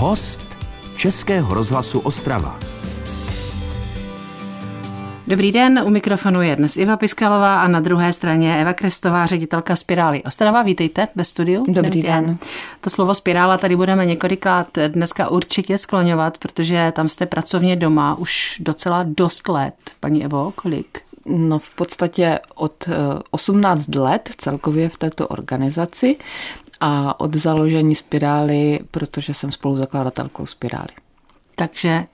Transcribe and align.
Host 0.00 0.56
Českého 0.96 1.54
rozhlasu 1.54 2.00
Ostrava. 2.00 2.58
Dobrý 5.26 5.52
den, 5.52 5.82
u 5.86 5.90
mikrofonu 5.90 6.42
je 6.42 6.56
dnes 6.56 6.76
Iva 6.76 6.96
Piskalová 6.96 7.60
a 7.62 7.68
na 7.68 7.80
druhé 7.80 8.12
straně 8.12 8.60
Eva 8.60 8.72
Krestová, 8.72 9.26
ředitelka 9.26 9.76
Spirály 9.76 10.22
Ostrava. 10.22 10.62
Vítejte 10.62 11.08
ve 11.14 11.24
studiu. 11.24 11.64
Dobrý, 11.66 11.82
Dobrý 11.82 12.02
den. 12.02 12.26
den. 12.26 12.38
To 12.80 12.90
slovo 12.90 13.14
spirála 13.14 13.58
tady 13.58 13.76
budeme 13.76 14.06
několikrát 14.06 14.68
dneska 14.88 15.28
určitě 15.28 15.78
skloňovat, 15.78 16.38
protože 16.38 16.92
tam 16.96 17.08
jste 17.08 17.26
pracovně 17.26 17.76
doma 17.76 18.14
už 18.14 18.56
docela 18.60 19.02
dost 19.02 19.48
let. 19.48 19.74
Paní 20.00 20.24
Evo, 20.24 20.52
kolik? 20.56 21.00
No 21.26 21.58
v 21.58 21.74
podstatě 21.74 22.38
od 22.54 22.88
18 23.30 23.96
eh, 23.96 23.98
let 23.98 24.30
celkově 24.36 24.88
v 24.88 24.96
této 24.96 25.28
organizaci 25.28 26.16
a 26.80 27.20
od 27.20 27.34
založení 27.34 27.94
spirály, 27.94 28.80
protože 28.90 29.34
jsem 29.34 29.52
spoluzakladatelkou 29.52 30.46
spirály. 30.46 30.88
Takže 31.54 32.06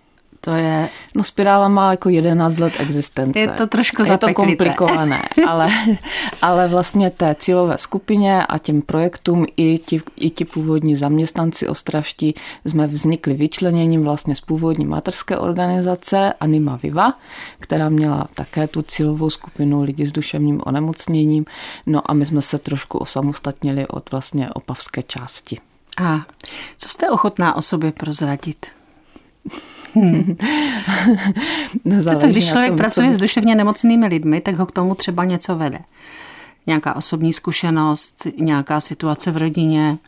to 0.45 0.51
je... 0.51 0.89
No 1.15 1.25
spirála 1.25 1.69
má 1.69 1.91
jako 1.91 2.09
11 2.09 2.59
let 2.59 2.73
existence. 2.79 3.39
Je 3.39 3.49
to 3.49 3.67
trošku 3.67 4.03
Je 4.03 4.19
to 4.19 4.35
komplikované, 4.35 5.23
ale, 5.49 5.69
ale 6.43 6.69
vlastně 6.69 7.11
té 7.11 7.35
cílové 7.35 7.79
skupině 7.79 8.47
a 8.47 8.59
těm 8.59 8.83
projektům 8.83 9.47
i 9.57 9.79
ti, 9.79 10.03
i 10.17 10.31
ti 10.31 10.45
původní 10.45 10.97
zaměstnanci 10.97 11.69
ostravští 11.69 12.35
jsme 12.67 12.87
vznikli 12.87 13.35
vyčleněním 13.35 14.03
vlastně 14.03 14.37
z 14.37 14.41
původní 14.41 14.85
materské 14.85 15.39
organizace 15.39 16.33
Anima 16.41 16.79
Viva, 16.83 17.19
která 17.59 17.89
měla 17.89 18.29
také 18.35 18.69
tu 18.69 18.83
cílovou 18.83 19.31
skupinu 19.31 19.83
lidi 19.83 20.07
s 20.07 20.13
duševním 20.13 20.61
onemocněním. 20.67 21.45
No 21.87 22.11
a 22.11 22.15
my 22.15 22.27
jsme 22.27 22.43
se 22.43 22.59
trošku 22.59 22.99
osamostatnili 22.99 23.87
od 23.89 24.11
vlastně 24.11 24.51
opavské 24.51 25.03
části. 25.03 25.59
A 26.03 26.21
co 26.77 26.89
jste 26.89 27.11
ochotná 27.11 27.57
o 27.57 27.63
sobě 27.63 27.93
prozradit? 27.93 28.67
to, 32.05 32.17
co, 32.17 32.27
když 32.27 32.49
člověk 32.49 32.71
tom, 32.71 32.77
pracuje 32.77 33.09
co... 33.09 33.15
s 33.15 33.19
duševně 33.19 33.55
nemocnými 33.55 34.07
lidmi, 34.07 34.41
tak 34.41 34.57
ho 34.57 34.67
k 34.67 34.73
tomu 34.73 34.95
třeba 34.95 35.25
něco 35.25 35.57
vede. 35.57 35.79
Nějaká 36.67 36.97
osobní 36.97 37.33
zkušenost, 37.33 38.27
nějaká 38.39 38.81
situace 38.81 39.31
v 39.31 39.37
rodině, 39.37 39.99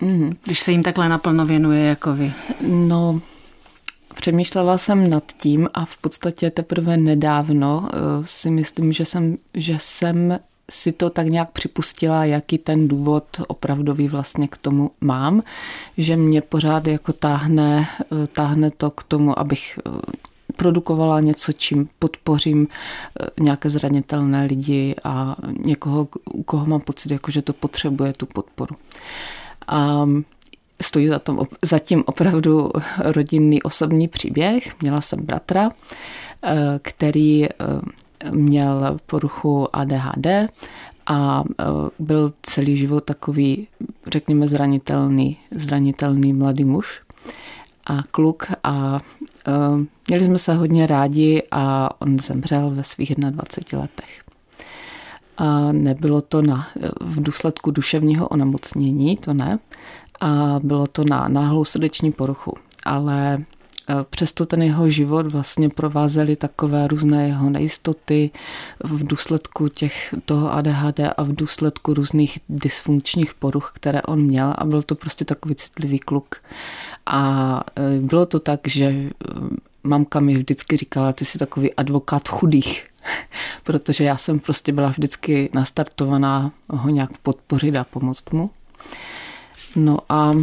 mm. 0.00 0.32
když 0.44 0.60
se 0.60 0.72
jim 0.72 0.82
takhle 0.82 1.08
naplno 1.08 1.46
věnuje 1.46 1.84
jako 1.84 2.14
vy. 2.14 2.32
No, 2.68 3.20
Přemýšlela 4.18 4.78
jsem 4.78 5.10
nad 5.10 5.24
tím 5.36 5.68
a 5.74 5.84
v 5.84 5.96
podstatě 5.96 6.50
teprve 6.50 6.96
nedávno 6.96 7.78
uh, 7.78 7.88
si 8.24 8.50
myslím, 8.50 8.92
že 8.92 9.04
jsem, 9.04 9.36
že 9.54 9.76
jsem 9.78 10.38
si 10.70 10.92
to 10.92 11.10
tak 11.10 11.26
nějak 11.26 11.50
připustila, 11.50 12.24
jaký 12.24 12.58
ten 12.58 12.88
důvod 12.88 13.24
opravdový 13.48 14.08
vlastně 14.08 14.48
k 14.48 14.56
tomu 14.56 14.90
mám, 15.00 15.42
že 15.98 16.16
mě 16.16 16.40
pořád 16.40 16.86
jako 16.86 17.12
táhne, 17.12 17.88
eh, 18.00 18.26
táhne 18.26 18.70
to 18.70 18.90
k 18.90 19.02
tomu, 19.02 19.38
abych 19.38 19.78
eh, 19.86 19.90
produkovala 20.56 21.20
něco, 21.20 21.52
čím 21.52 21.88
podpořím 21.98 22.68
eh, 22.68 23.26
nějaké 23.40 23.70
zranitelné 23.70 24.44
lidi 24.44 24.94
a 25.04 25.36
někoho, 25.64 26.08
u 26.32 26.42
koho 26.42 26.66
mám 26.66 26.80
pocit, 26.80 27.12
jako 27.12 27.30
že 27.30 27.42
to 27.42 27.52
potřebuje 27.52 28.12
tu 28.12 28.26
podporu. 28.26 28.76
A 29.66 30.06
stojí 30.82 31.08
za, 31.08 31.18
tom, 31.18 31.40
za 31.62 31.78
tím 31.78 32.04
opravdu 32.06 32.70
rodinný 32.98 33.62
osobní 33.62 34.08
příběh. 34.08 34.80
Měla 34.82 35.00
jsem 35.00 35.26
bratra, 35.26 35.70
který 36.82 37.46
měl 38.30 38.96
poruchu 39.06 39.76
ADHD 39.76 40.26
a 41.06 41.44
e, 41.60 41.64
byl 41.98 42.32
celý 42.42 42.76
život 42.76 43.04
takový, 43.04 43.68
řekněme, 44.06 44.48
zranitelný, 44.48 45.36
zranitelný 45.50 46.32
mladý 46.32 46.64
muž 46.64 47.00
a 47.86 48.02
kluk 48.10 48.46
a 48.64 49.00
e, 49.46 49.52
měli 50.08 50.24
jsme 50.24 50.38
se 50.38 50.54
hodně 50.54 50.86
rádi 50.86 51.42
a 51.50 51.90
on 52.00 52.18
zemřel 52.18 52.70
ve 52.70 52.84
svých 52.84 53.14
21 53.14 53.80
letech. 53.80 54.22
A 55.36 55.72
nebylo 55.72 56.20
to 56.20 56.42
na, 56.42 56.68
v 57.00 57.22
důsledku 57.22 57.70
duševního 57.70 58.28
onemocnění, 58.28 59.16
to 59.16 59.34
ne, 59.34 59.58
a 60.20 60.60
bylo 60.62 60.86
to 60.86 61.04
na 61.04 61.28
náhlou 61.28 61.64
srdeční 61.64 62.12
poruchu. 62.12 62.54
Ale 62.84 63.38
Přesto 64.10 64.46
ten 64.46 64.62
jeho 64.62 64.88
život 64.88 65.26
vlastně 65.26 65.68
provázely 65.68 66.36
takové 66.36 66.88
různé 66.88 67.26
jeho 67.28 67.50
nejistoty 67.50 68.30
v 68.84 69.06
důsledku 69.06 69.68
těch 69.68 70.14
toho 70.24 70.52
ADHD 70.52 71.00
a 71.16 71.22
v 71.22 71.32
důsledku 71.32 71.94
různých 71.94 72.38
dysfunkčních 72.48 73.34
poruch, 73.34 73.72
které 73.74 74.02
on 74.02 74.22
měl 74.22 74.54
a 74.58 74.64
byl 74.64 74.82
to 74.82 74.94
prostě 74.94 75.24
takový 75.24 75.54
citlivý 75.54 75.98
kluk. 75.98 76.36
A 77.06 77.60
e, 77.76 78.00
bylo 78.00 78.26
to 78.26 78.40
tak, 78.40 78.60
že 78.66 78.84
e, 78.84 79.10
mamka 79.82 80.20
mi 80.20 80.36
vždycky 80.36 80.76
říkala, 80.76 81.12
ty 81.12 81.24
jsi 81.24 81.38
takový 81.38 81.74
advokát 81.74 82.28
chudých, 82.28 82.86
protože 83.64 84.04
já 84.04 84.16
jsem 84.16 84.40
prostě 84.40 84.72
byla 84.72 84.88
vždycky 84.88 85.50
nastartovaná 85.54 86.52
ho 86.68 86.88
nějak 86.88 87.18
podpořit 87.18 87.76
a 87.76 87.84
pomoct 87.84 88.32
mu. 88.32 88.50
No 89.76 89.98
a 90.08 90.34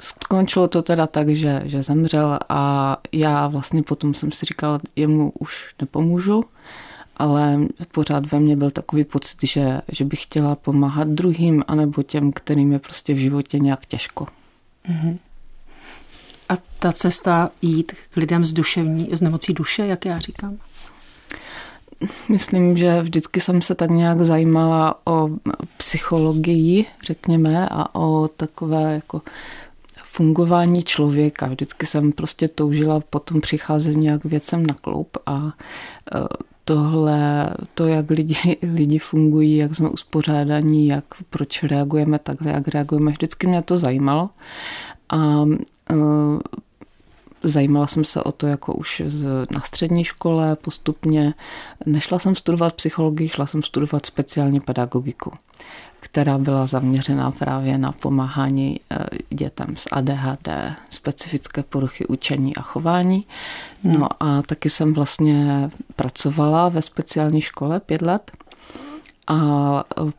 Skončilo 0.00 0.68
to 0.68 0.82
teda 0.82 1.06
tak, 1.06 1.28
že, 1.28 1.62
že 1.64 1.82
zemřel 1.82 2.38
a 2.48 2.96
já 3.12 3.48
vlastně 3.48 3.82
potom 3.82 4.14
jsem 4.14 4.32
si 4.32 4.46
říkala, 4.46 4.80
jemu 4.96 5.32
už 5.38 5.74
nepomůžu, 5.80 6.44
ale 7.16 7.58
pořád 7.92 8.32
ve 8.32 8.40
mně 8.40 8.56
byl 8.56 8.70
takový 8.70 9.04
pocit, 9.04 9.38
že, 9.42 9.80
že 9.92 10.04
bych 10.04 10.22
chtěla 10.22 10.54
pomáhat 10.54 11.08
druhým, 11.08 11.64
anebo 11.68 12.02
těm, 12.02 12.32
kterým 12.32 12.72
je 12.72 12.78
prostě 12.78 13.14
v 13.14 13.18
životě 13.18 13.58
nějak 13.58 13.86
těžko. 13.86 14.26
Mm-hmm. 14.88 15.18
A 16.48 16.54
ta 16.78 16.92
cesta 16.92 17.50
jít 17.62 17.92
k 18.10 18.16
lidem 18.16 18.44
s 18.44 18.52
duševní, 18.52 19.08
s 19.12 19.20
nemocí 19.20 19.52
duše, 19.52 19.86
jak 19.86 20.04
já 20.04 20.18
říkám? 20.18 20.58
Myslím, 22.28 22.76
že 22.76 23.02
vždycky 23.02 23.40
jsem 23.40 23.62
se 23.62 23.74
tak 23.74 23.90
nějak 23.90 24.20
zajímala 24.20 25.00
o 25.04 25.28
psychologii, 25.76 26.86
řekněme, 27.02 27.68
a 27.70 27.94
o 27.94 28.28
takové 28.28 28.94
jako 28.94 29.22
fungování 30.16 30.82
člověka. 30.82 31.46
Vždycky 31.46 31.86
jsem 31.86 32.12
prostě 32.12 32.48
toužila 32.48 33.00
potom 33.00 33.40
přicházet 33.40 33.96
nějak 33.96 34.24
věcem 34.24 34.66
na 34.66 34.74
klub 34.74 35.16
a 35.26 35.36
e, 35.36 35.52
tohle, 36.64 37.50
to, 37.74 37.86
jak 37.86 38.10
lidi, 38.10 38.36
lidi 38.74 38.98
fungují, 38.98 39.56
jak 39.56 39.76
jsme 39.76 39.88
uspořádaní, 39.88 40.86
jak 40.86 41.04
proč 41.30 41.62
reagujeme 41.62 42.18
takhle, 42.18 42.52
jak 42.52 42.68
reagujeme, 42.68 43.10
vždycky 43.10 43.46
mě 43.46 43.62
to 43.62 43.76
zajímalo. 43.76 44.30
A 45.08 45.16
uh, 45.16 46.38
Zajímala 47.46 47.86
jsem 47.86 48.04
se 48.04 48.22
o 48.22 48.32
to 48.32 48.46
jako 48.46 48.74
už 48.74 49.02
na 49.50 49.60
střední 49.60 50.04
škole 50.04 50.56
postupně. 50.56 51.34
Nešla 51.86 52.18
jsem 52.18 52.34
studovat 52.34 52.74
psychologii, 52.74 53.28
šla 53.28 53.46
jsem 53.46 53.62
studovat 53.62 54.06
speciálně 54.06 54.60
pedagogiku 54.60 55.32
která 56.00 56.38
byla 56.38 56.66
zaměřená 56.66 57.30
právě 57.30 57.78
na 57.78 57.92
pomáhání 57.92 58.80
eh, 58.90 59.06
dětem 59.30 59.76
s 59.76 59.88
ADHD, 59.92 60.48
specifické 60.90 61.62
poruchy 61.62 62.06
učení 62.06 62.56
a 62.56 62.62
chování. 62.62 63.26
Hmm. 63.84 64.00
No 64.00 64.08
a 64.20 64.42
taky 64.42 64.70
jsem 64.70 64.94
vlastně 64.94 65.70
pracovala 65.96 66.68
ve 66.68 66.82
speciální 66.82 67.40
škole 67.40 67.80
pět 67.80 68.02
let. 68.02 68.32
A 69.26 69.38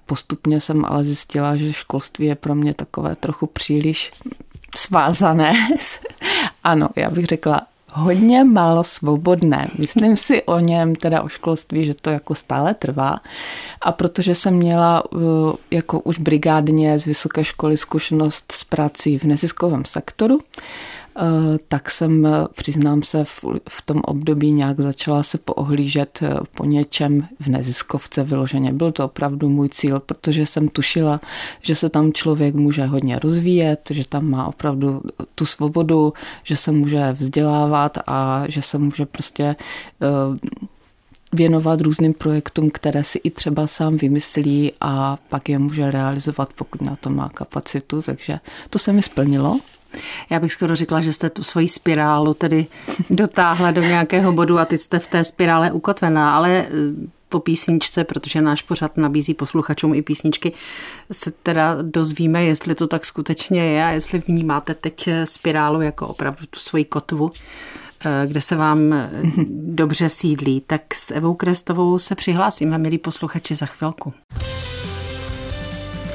postupně 0.05 0.61
jsem 0.61 0.85
ale 0.85 1.03
zjistila, 1.03 1.55
že 1.55 1.73
školství 1.73 2.25
je 2.25 2.35
pro 2.35 2.55
mě 2.55 2.73
takové 2.73 3.15
trochu 3.15 3.47
příliš 3.47 4.11
svázané. 4.75 5.53
ano, 6.63 6.89
já 6.95 7.09
bych 7.09 7.25
řekla 7.25 7.61
hodně 7.93 8.43
málo 8.43 8.83
svobodné. 8.83 9.67
Myslím 9.77 10.17
si 10.17 10.43
o 10.43 10.59
něm, 10.59 10.95
teda 10.95 11.21
o 11.21 11.27
školství, 11.27 11.85
že 11.85 11.93
to 11.93 12.09
jako 12.09 12.35
stále 12.35 12.73
trvá. 12.73 13.19
A 13.81 13.91
protože 13.91 14.35
jsem 14.35 14.53
měla 14.53 15.11
uh, 15.11 15.21
jako 15.71 15.99
už 15.99 16.19
brigádně 16.19 16.99
z 16.99 17.05
vysoké 17.05 17.43
školy 17.43 17.77
zkušenost 17.77 18.51
s 18.51 18.63
prací 18.63 19.19
v 19.19 19.23
neziskovém 19.23 19.85
sektoru, 19.85 20.39
tak 21.67 21.89
jsem, 21.89 22.25
eh, 22.25 22.31
přiznám 22.55 23.03
se, 23.03 23.23
v, 23.25 23.45
v 23.69 23.81
tom 23.81 24.01
období 24.05 24.53
nějak 24.53 24.79
začala 24.79 25.23
se 25.23 25.37
poohlížet 25.37 26.19
eh, 26.21 26.33
po 26.55 26.65
něčem 26.65 27.27
v 27.39 27.47
neziskovce 27.47 28.23
vyloženě. 28.23 28.73
Byl 28.73 28.91
to 28.91 29.05
opravdu 29.05 29.49
můj 29.49 29.69
cíl, 29.69 29.99
protože 29.99 30.45
jsem 30.45 30.69
tušila, 30.69 31.19
že 31.61 31.75
se 31.75 31.89
tam 31.89 32.13
člověk 32.13 32.55
může 32.55 32.85
hodně 32.85 33.19
rozvíjet, 33.19 33.89
že 33.91 34.07
tam 34.07 34.29
má 34.29 34.47
opravdu 34.47 35.01
tu 35.35 35.45
svobodu, 35.45 36.13
že 36.43 36.57
se 36.57 36.71
může 36.71 37.11
vzdělávat 37.11 37.97
a 38.07 38.43
že 38.47 38.61
se 38.61 38.77
může 38.77 39.05
prostě 39.05 39.55
věnovat 41.33 41.81
různým 41.81 42.13
projektům, 42.13 42.69
které 42.71 43.03
si 43.03 43.19
i 43.23 43.29
třeba 43.29 43.67
sám 43.67 43.97
vymyslí 43.97 44.71
a 44.81 45.17
pak 45.29 45.49
je 45.49 45.59
může 45.59 45.91
realizovat, 45.91 46.53
pokud 46.53 46.81
na 46.81 46.95
to 46.95 47.09
má 47.09 47.29
kapacitu. 47.29 48.01
Takže 48.01 48.39
to 48.69 48.79
se 48.79 48.93
mi 48.93 49.01
splnilo. 49.01 49.59
Já 50.29 50.39
bych 50.39 50.53
skoro 50.53 50.75
řekla, 50.75 51.01
že 51.01 51.13
jste 51.13 51.29
tu 51.29 51.43
svoji 51.43 51.69
spirálu 51.69 52.33
tedy 52.33 52.65
dotáhla 53.09 53.71
do 53.71 53.81
nějakého 53.81 54.31
bodu 54.31 54.59
a 54.59 54.65
teď 54.65 54.81
jste 54.81 54.99
v 54.99 55.07
té 55.07 55.23
spirále 55.23 55.71
ukotvená, 55.71 56.35
ale 56.35 56.51
eh, 56.51 56.69
po 57.29 57.39
písničce, 57.39 58.03
protože 58.03 58.41
náš 58.41 58.61
pořad 58.61 58.97
nabízí 58.97 59.33
posluchačům 59.33 59.93
i 59.93 60.01
písničky, 60.01 60.53
se 61.11 61.31
teda 61.31 61.77
dozvíme, 61.81 62.43
jestli 62.43 62.75
to 62.75 62.87
tak 62.87 63.05
skutečně 63.05 63.65
je 63.65 63.85
a 63.85 63.89
jestli 63.89 64.23
vnímáte 64.27 64.73
teď 64.73 65.09
spirálu 65.23 65.81
jako 65.81 66.07
opravdu 66.07 66.45
tu 66.49 66.59
svoji 66.59 66.85
kotvu, 66.85 67.31
eh, 68.05 68.27
kde 68.27 68.41
se 68.41 68.55
vám 68.55 68.79
dobře 69.51 70.09
sídlí. 70.09 70.63
Tak 70.67 70.95
s 70.95 71.11
Evou 71.11 71.33
Krestovou 71.33 71.99
se 71.99 72.15
přihlásíme, 72.15 72.77
milí 72.77 72.97
posluchači, 72.97 73.55
za 73.55 73.65
chvilku. 73.65 74.13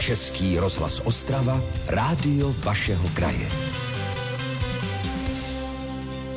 Český 0.02 0.58
rozhlas 0.58 1.02
Ostrava, 1.04 1.60
rádio 1.86 2.54
vašeho 2.64 3.08
kraje 3.14 3.48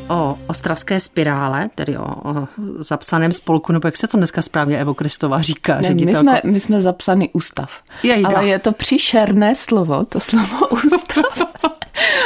o 0.09 0.37
ostravské 0.47 0.99
spirále, 0.99 1.69
tedy 1.75 1.97
o, 1.97 2.05
o 2.05 2.47
zapsaném 2.77 3.31
spolku, 3.31 3.73
nebo 3.73 3.87
jak 3.87 3.97
se 3.97 4.07
to 4.07 4.17
dneska 4.17 4.41
správně 4.41 4.77
Evo 4.77 4.93
Kristová 4.93 5.41
říká? 5.41 5.81
Ne, 5.81 5.93
my, 5.93 6.15
jsme, 6.15 6.41
my 6.43 6.59
jsme 6.59 6.81
zapsaný 6.81 7.29
ústav. 7.33 7.81
Jejda. 8.03 8.29
Ale 8.29 8.47
je 8.47 8.59
to 8.59 8.71
příšerné 8.71 9.55
slovo, 9.55 10.03
to 10.09 10.19
slovo 10.19 10.67
ústav. 10.85 11.53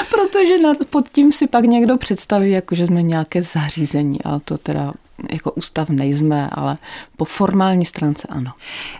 Protože 0.09 0.57
nad, 0.57 0.77
pod 0.89 1.09
tím 1.09 1.31
si 1.31 1.47
pak 1.47 1.65
někdo 1.65 1.97
představí, 1.97 2.51
jako 2.51 2.75
že 2.75 2.85
jsme 2.85 3.03
nějaké 3.03 3.41
zařízení, 3.41 4.23
ale 4.23 4.39
to 4.39 4.57
teda 4.57 4.93
jako 5.31 5.51
ústav 5.51 5.89
nejsme, 5.89 6.49
ale 6.51 6.77
po 7.17 7.25
formální 7.25 7.85
stránce 7.85 8.27
ano. 8.31 8.51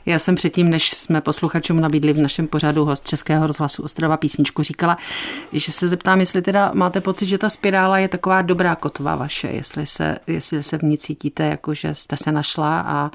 Já 0.06 0.20
jsem 0.20 0.36
předtím, 0.36 0.70
než 0.70 0.90
jsme 0.90 1.22
posluchačům 1.22 1.80
nabídli 1.80 2.14
v 2.14 2.18
našem 2.18 2.48
pořadu 2.48 2.86
host 2.86 3.08
Českého 3.08 3.48
rozhlasu 3.48 3.84
Ostrava 3.84 4.18
písničku, 4.18 4.64
říkala, 4.64 4.98
že 5.54 5.72
se 5.72 5.88
zeptám, 5.88 6.20
jestli 6.20 6.42
teda 6.42 6.72
máte 6.74 7.02
pocit, 7.02 7.26
že 7.26 7.38
ta 7.38 7.50
spirála 7.50 7.98
je 7.98 8.08
taková 8.08 8.42
dobrá 8.42 8.76
kotva 8.76 9.16
vaše, 9.16 9.48
jestli 9.48 9.86
se, 9.86 10.18
jestli 10.28 10.64
se 10.64 10.78
v 10.78 10.84
ní 10.84 10.98
cítíte, 10.98 11.44
jako 11.44 11.74
že 11.74 11.96
jste 11.96 12.18
se 12.18 12.32
našla 12.32 12.80
a, 12.80 13.12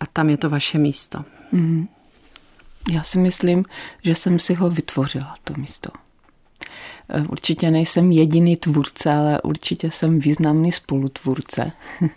a 0.00 0.06
tam 0.12 0.30
je 0.30 0.36
to 0.36 0.50
vaše 0.50 0.78
místo. 0.78 1.24
Mm. 1.52 1.88
Já 2.90 3.02
si 3.02 3.18
myslím, 3.18 3.64
že 4.02 4.14
jsem 4.14 4.38
si 4.38 4.54
ho 4.54 4.70
vytvořila, 4.70 5.34
to 5.44 5.54
místo. 5.56 5.90
Eh, 7.12 7.24
určitě 7.28 7.70
nejsem 7.70 8.12
jediný 8.12 8.56
tvůrce, 8.56 9.12
ale 9.12 9.42
určitě 9.42 9.90
jsem 9.90 10.18
významný 10.18 10.72
spolutvůrce. 10.72 11.72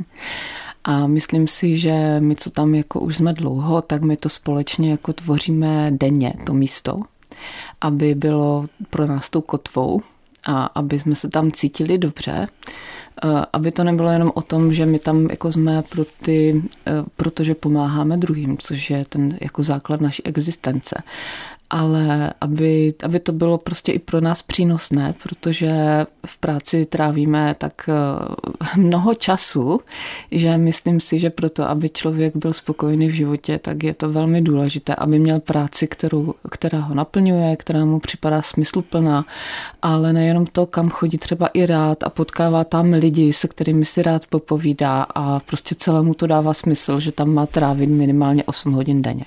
A 0.84 1.08
myslím 1.08 1.48
si, 1.48 1.78
že 1.78 2.20
my, 2.20 2.36
co 2.36 2.50
tam 2.50 2.76
jako 2.76 3.00
už 3.00 3.18
jsme 3.18 3.34
dlouho, 3.34 3.82
tak 3.82 4.02
my 4.02 4.18
to 4.18 4.30
společně 4.30 4.92
jako 4.92 5.14
tvoříme 5.14 5.92
denně, 5.92 6.34
to 6.46 6.54
místo, 6.54 6.98
aby 7.82 8.16
bylo 8.16 8.66
pro 8.90 9.08
nás 9.08 9.30
tou 9.30 9.42
kotvou 9.42 10.02
a 10.46 10.66
aby 10.66 11.00
jsme 11.00 11.16
se 11.16 11.30
tam 11.30 11.52
cítili 11.52 11.98
dobře, 11.98 12.48
eh, 13.24 13.46
aby 13.54 13.72
to 13.72 13.84
nebylo 13.84 14.10
jenom 14.10 14.32
o 14.36 14.42
tom, 14.42 14.74
že 14.74 14.86
my 14.86 15.00
tam 15.00 15.28
jako 15.30 15.52
jsme 15.52 15.84
pro 15.90 16.06
ty, 16.06 16.64
eh, 16.88 16.92
protože 17.16 17.56
pomáháme 17.56 18.18
druhým, 18.18 18.58
což 18.58 18.90
je 18.90 19.06
ten 19.10 19.38
jako 19.42 19.64
základ 19.64 20.02
naší 20.02 20.26
existence, 20.26 20.96
ale 21.74 22.34
aby, 22.42 22.94
aby 23.04 23.20
to 23.20 23.32
bylo 23.32 23.58
prostě 23.58 23.92
i 23.92 24.00
pro 24.00 24.22
nás 24.22 24.42
přínosné, 24.42 25.14
protože 25.24 25.72
v 26.26 26.38
práci 26.38 26.86
trávíme 26.86 27.56
tak 27.58 27.90
eh, 27.90 27.94
mnoho 28.82 29.16
času, 29.16 29.80
že 30.32 30.58
myslím 30.58 31.00
si, 31.00 31.20
že 31.20 31.30
proto, 31.30 31.70
aby 31.70 31.90
člověk 31.90 32.36
byl 32.36 32.54
spokojený 32.54 33.08
v 33.08 33.14
životě, 33.14 33.60
tak 33.60 33.84
je 33.84 33.94
to 33.94 34.10
velmi 34.10 34.42
důležité, 34.42 34.96
aby 34.96 35.20
měl 35.20 35.40
práci, 35.40 35.88
kterou, 35.88 36.34
která 36.50 36.80
ho 36.80 36.96
naplňuje, 36.96 37.56
která 37.56 37.86
mu 37.86 38.00
připadá 38.00 38.42
smysluplná, 38.42 39.26
ale 39.82 40.14
nejenom 40.14 40.46
to, 40.46 40.66
kam 40.66 40.90
chodí 40.90 41.18
třeba 41.18 41.48
i 41.48 41.66
rád 41.66 42.04
a 42.04 42.10
potkává 42.10 42.64
tam 42.64 42.94
lidi, 42.94 43.34
se 43.34 43.48
kterými 43.48 43.86
si 43.86 44.02
rád 44.02 44.26
popovídá 44.28 45.06
a 45.16 45.40
prostě 45.40 45.76
celému 45.76 46.14
to 46.14 46.28
dává 46.28 46.54
smysl, 46.54 47.00
že 47.00 47.12
tam 47.12 47.30
má 47.30 47.46
trávit 47.46 47.90
minimálně 47.90 48.44
8 48.44 48.74
hodin 48.74 49.02
denně. 49.02 49.26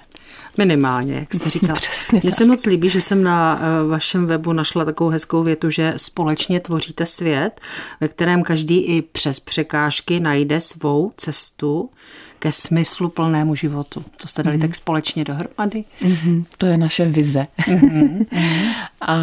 Minimálně, 0.59 1.15
jak 1.15 1.35
jste 1.35 1.51
říkala. 1.51 1.75
Přesně 1.81 2.21
Mně 2.23 2.33
se 2.33 2.45
moc 2.45 2.67
líbí, 2.67 2.91
že 2.91 3.01
jsem 3.01 3.23
na 3.23 3.61
eh, 3.61 3.89
vašem 3.89 4.27
webu 4.27 4.53
našla 4.53 4.85
takovou 4.85 5.11
hezkou 5.11 5.43
větu, 5.43 5.71
že 5.71 5.95
společně 5.97 6.61
tvoříte 6.61 7.07
svět, 7.07 7.61
ve 8.01 8.09
kterém 8.09 8.43
každý 8.43 8.79
i 8.79 9.03
přes 9.03 9.41
překážky 9.41 10.21
najde 10.21 10.61
svou 10.61 11.13
cestu 11.17 11.91
ke 12.39 12.53
smyslu 12.53 13.09
plnému 13.09 13.55
životu. 13.55 14.05
To 14.23 14.29
jste 14.29 14.43
dali 14.43 14.57
mm. 14.57 14.61
tak 14.61 14.75
společně 14.75 15.25
dohromady. 15.25 15.85
Mm-hmm. 16.03 16.45
To 16.59 16.67
je 16.67 16.79
naše 16.79 17.05
vize. 17.05 17.47
Mm-hmm. 17.59 18.27
A 19.01 19.15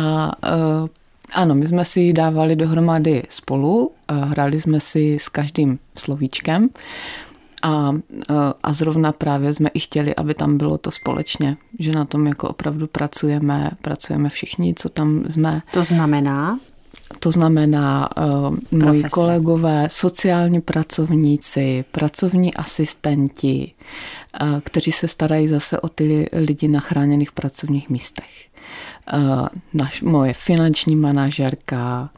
uh, 0.54 0.88
ano, 1.34 1.56
my 1.56 1.68
jsme 1.68 1.86
si 1.86 2.00
ji 2.02 2.14
dávali 2.14 2.56
dohromady 2.56 3.24
spolu, 3.30 3.92
hráli 4.10 4.62
jsme 4.62 4.80
si 4.80 5.18
s 5.20 5.30
každým 5.30 5.80
slovíčkem 5.98 6.70
a, 7.64 7.92
a 8.64 8.74
zrovna 8.74 9.12
právě 9.12 9.54
jsme 9.54 9.70
i 9.74 9.80
chtěli, 9.80 10.16
aby 10.16 10.34
tam 10.34 10.58
bylo 10.58 10.78
to 10.78 10.92
společně, 10.92 11.58
že 11.80 11.92
na 11.92 12.06
tom 12.06 12.28
jako 12.28 12.50
opravdu 12.50 12.88
pracujeme, 12.88 13.72
pracujeme 13.82 14.30
všichni, 14.30 14.74
co 14.74 14.90
tam 14.90 15.24
jsme. 15.30 15.62
To 15.72 15.84
znamená? 15.84 16.60
To 17.20 17.32
znamená 17.32 18.10
uh, 18.18 18.58
moji 18.72 19.04
kolegové, 19.04 19.88
sociální 19.92 20.62
pracovníci, 20.62 21.86
pracovní 21.92 22.54
asistenti, 22.54 23.74
uh, 24.42 24.60
kteří 24.60 24.92
se 24.92 25.08
starají 25.08 25.48
zase 25.48 25.80
o 25.80 25.90
ty 25.90 26.30
lidi 26.34 26.68
na 26.68 26.80
chráněných 26.80 27.32
pracovních 27.32 27.90
místech. 27.90 28.53
Uh, 29.14 29.48
naš, 29.74 30.02
moje 30.02 30.34
finanční 30.34 30.96
manažerka. 30.96 32.10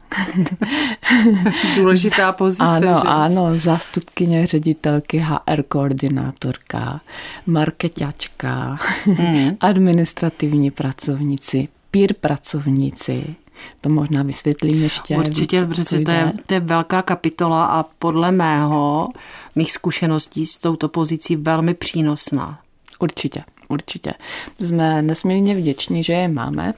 Důležitá 1.76 2.32
pozice. 2.32 2.62
Ano, 2.62 2.80
že? 2.80 3.08
ano, 3.08 3.58
zástupkyně 3.58 4.46
ředitelky, 4.46 5.18
HR 5.18 5.62
koordinátorka, 5.62 7.00
marketačka, 7.46 8.78
mm. 9.06 9.56
administrativní 9.60 10.70
pracovníci, 10.70 11.68
peer 11.90 12.14
pracovníci. 12.14 13.34
To 13.80 13.88
možná 13.88 14.22
vysvětlím 14.22 14.82
ještě. 14.82 15.16
Určitě, 15.16 15.64
víc, 15.64 15.76
protože 15.76 16.04
to 16.04 16.10
je, 16.10 16.32
to 16.46 16.54
je 16.54 16.60
velká 16.60 17.02
kapitola 17.02 17.66
a 17.66 17.82
podle 17.82 18.32
mého, 18.32 19.08
mých 19.54 19.72
zkušeností 19.72 20.46
s 20.46 20.56
touto 20.56 20.88
pozicí 20.88 21.36
velmi 21.36 21.74
přínosná. 21.74 22.58
Určitě 22.98 23.44
určitě. 23.68 24.12
Jsme 24.60 25.02
nesmírně 25.02 25.54
vděční, 25.54 26.04
že 26.04 26.12
je 26.12 26.28
máme. 26.28 26.74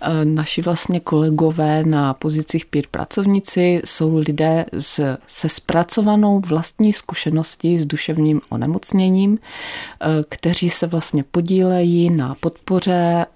E, 0.00 0.24
naši 0.24 0.62
vlastně 0.62 1.00
kolegové 1.00 1.84
na 1.84 2.14
pozicích 2.14 2.66
pět 2.66 2.86
pracovníci 2.86 3.82
jsou 3.84 4.16
lidé 4.18 4.66
s, 4.72 5.16
se 5.26 5.48
zpracovanou 5.48 6.40
vlastní 6.40 6.92
zkušeností 6.92 7.78
s 7.78 7.86
duševním 7.86 8.40
onemocněním, 8.48 9.38
e, 9.38 10.24
kteří 10.28 10.70
se 10.70 10.86
vlastně 10.86 11.22
podílejí 11.22 12.10
na 12.10 12.34
podpoře 12.40 13.26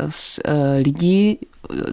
e, 0.45 0.77
lidí 0.77 1.39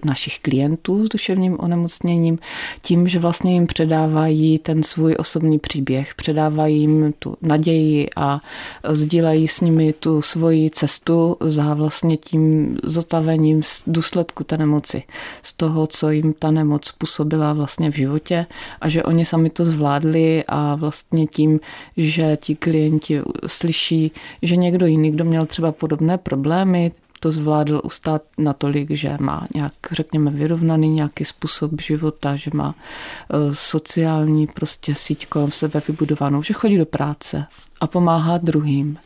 našich 0.05 0.39
klientů 0.39 1.05
s 1.05 1.09
duševním 1.09 1.57
onemocněním 1.59 2.39
tím, 2.81 3.07
že 3.07 3.19
vlastně 3.19 3.53
jim 3.53 3.67
předávají 3.67 4.59
ten 4.59 4.83
svůj 4.83 5.15
osobní 5.19 5.59
příběh, 5.59 6.15
předávají 6.15 6.79
jim 6.79 7.13
tu 7.19 7.37
naději 7.41 8.07
a 8.15 8.41
sdílejí 8.89 9.47
s 9.47 9.61
nimi 9.61 9.93
tu 9.93 10.21
svoji 10.21 10.69
cestu 10.69 11.37
za 11.39 11.73
vlastně 11.73 12.17
tím 12.17 12.77
zotavením 12.83 13.63
z 13.63 13.83
důsledku 13.87 14.43
té 14.43 14.57
nemoci, 14.57 15.03
z 15.43 15.53
toho, 15.53 15.87
co 15.87 16.09
jim 16.09 16.33
ta 16.33 16.51
nemoc 16.51 16.85
způsobila 16.85 17.53
vlastně 17.53 17.91
v 17.91 17.95
životě 17.95 18.45
a 18.81 18.89
že 18.89 19.03
oni 19.03 19.25
sami 19.25 19.49
to 19.49 19.65
zvládli 19.65 20.43
a 20.47 20.75
vlastně 20.75 21.27
tím, 21.27 21.59
že 21.97 22.37
ti 22.37 22.55
klienti 22.55 23.21
slyší, 23.47 24.11
že 24.41 24.55
někdo 24.55 24.85
jiný, 24.85 25.11
kdo 25.11 25.25
měl 25.25 25.45
třeba 25.45 25.71
podobné 25.71 26.17
problémy, 26.17 26.91
to 27.19 27.31
zvládl 27.31 27.81
ustát 27.83 28.21
natolik, 28.37 28.91
že 28.91 29.17
má 29.19 29.47
nějak, 29.55 29.73
řekněme, 29.91 30.31
vyrovnaný 30.31 30.89
nějaký 30.89 31.25
způsob 31.25 31.81
života, 31.81 32.35
že 32.35 32.51
má 32.53 32.75
e, 32.75 33.55
sociální 33.55 34.47
prostě 34.47 34.95
síť 34.95 35.27
kolem 35.27 35.51
sebe 35.51 35.81
vybudovanou, 35.87 36.43
že 36.43 36.53
chodí 36.53 36.77
do 36.77 36.85
práce 36.85 37.45
a 37.81 37.87
pomáhá 37.87 38.37
druhým 38.37 38.97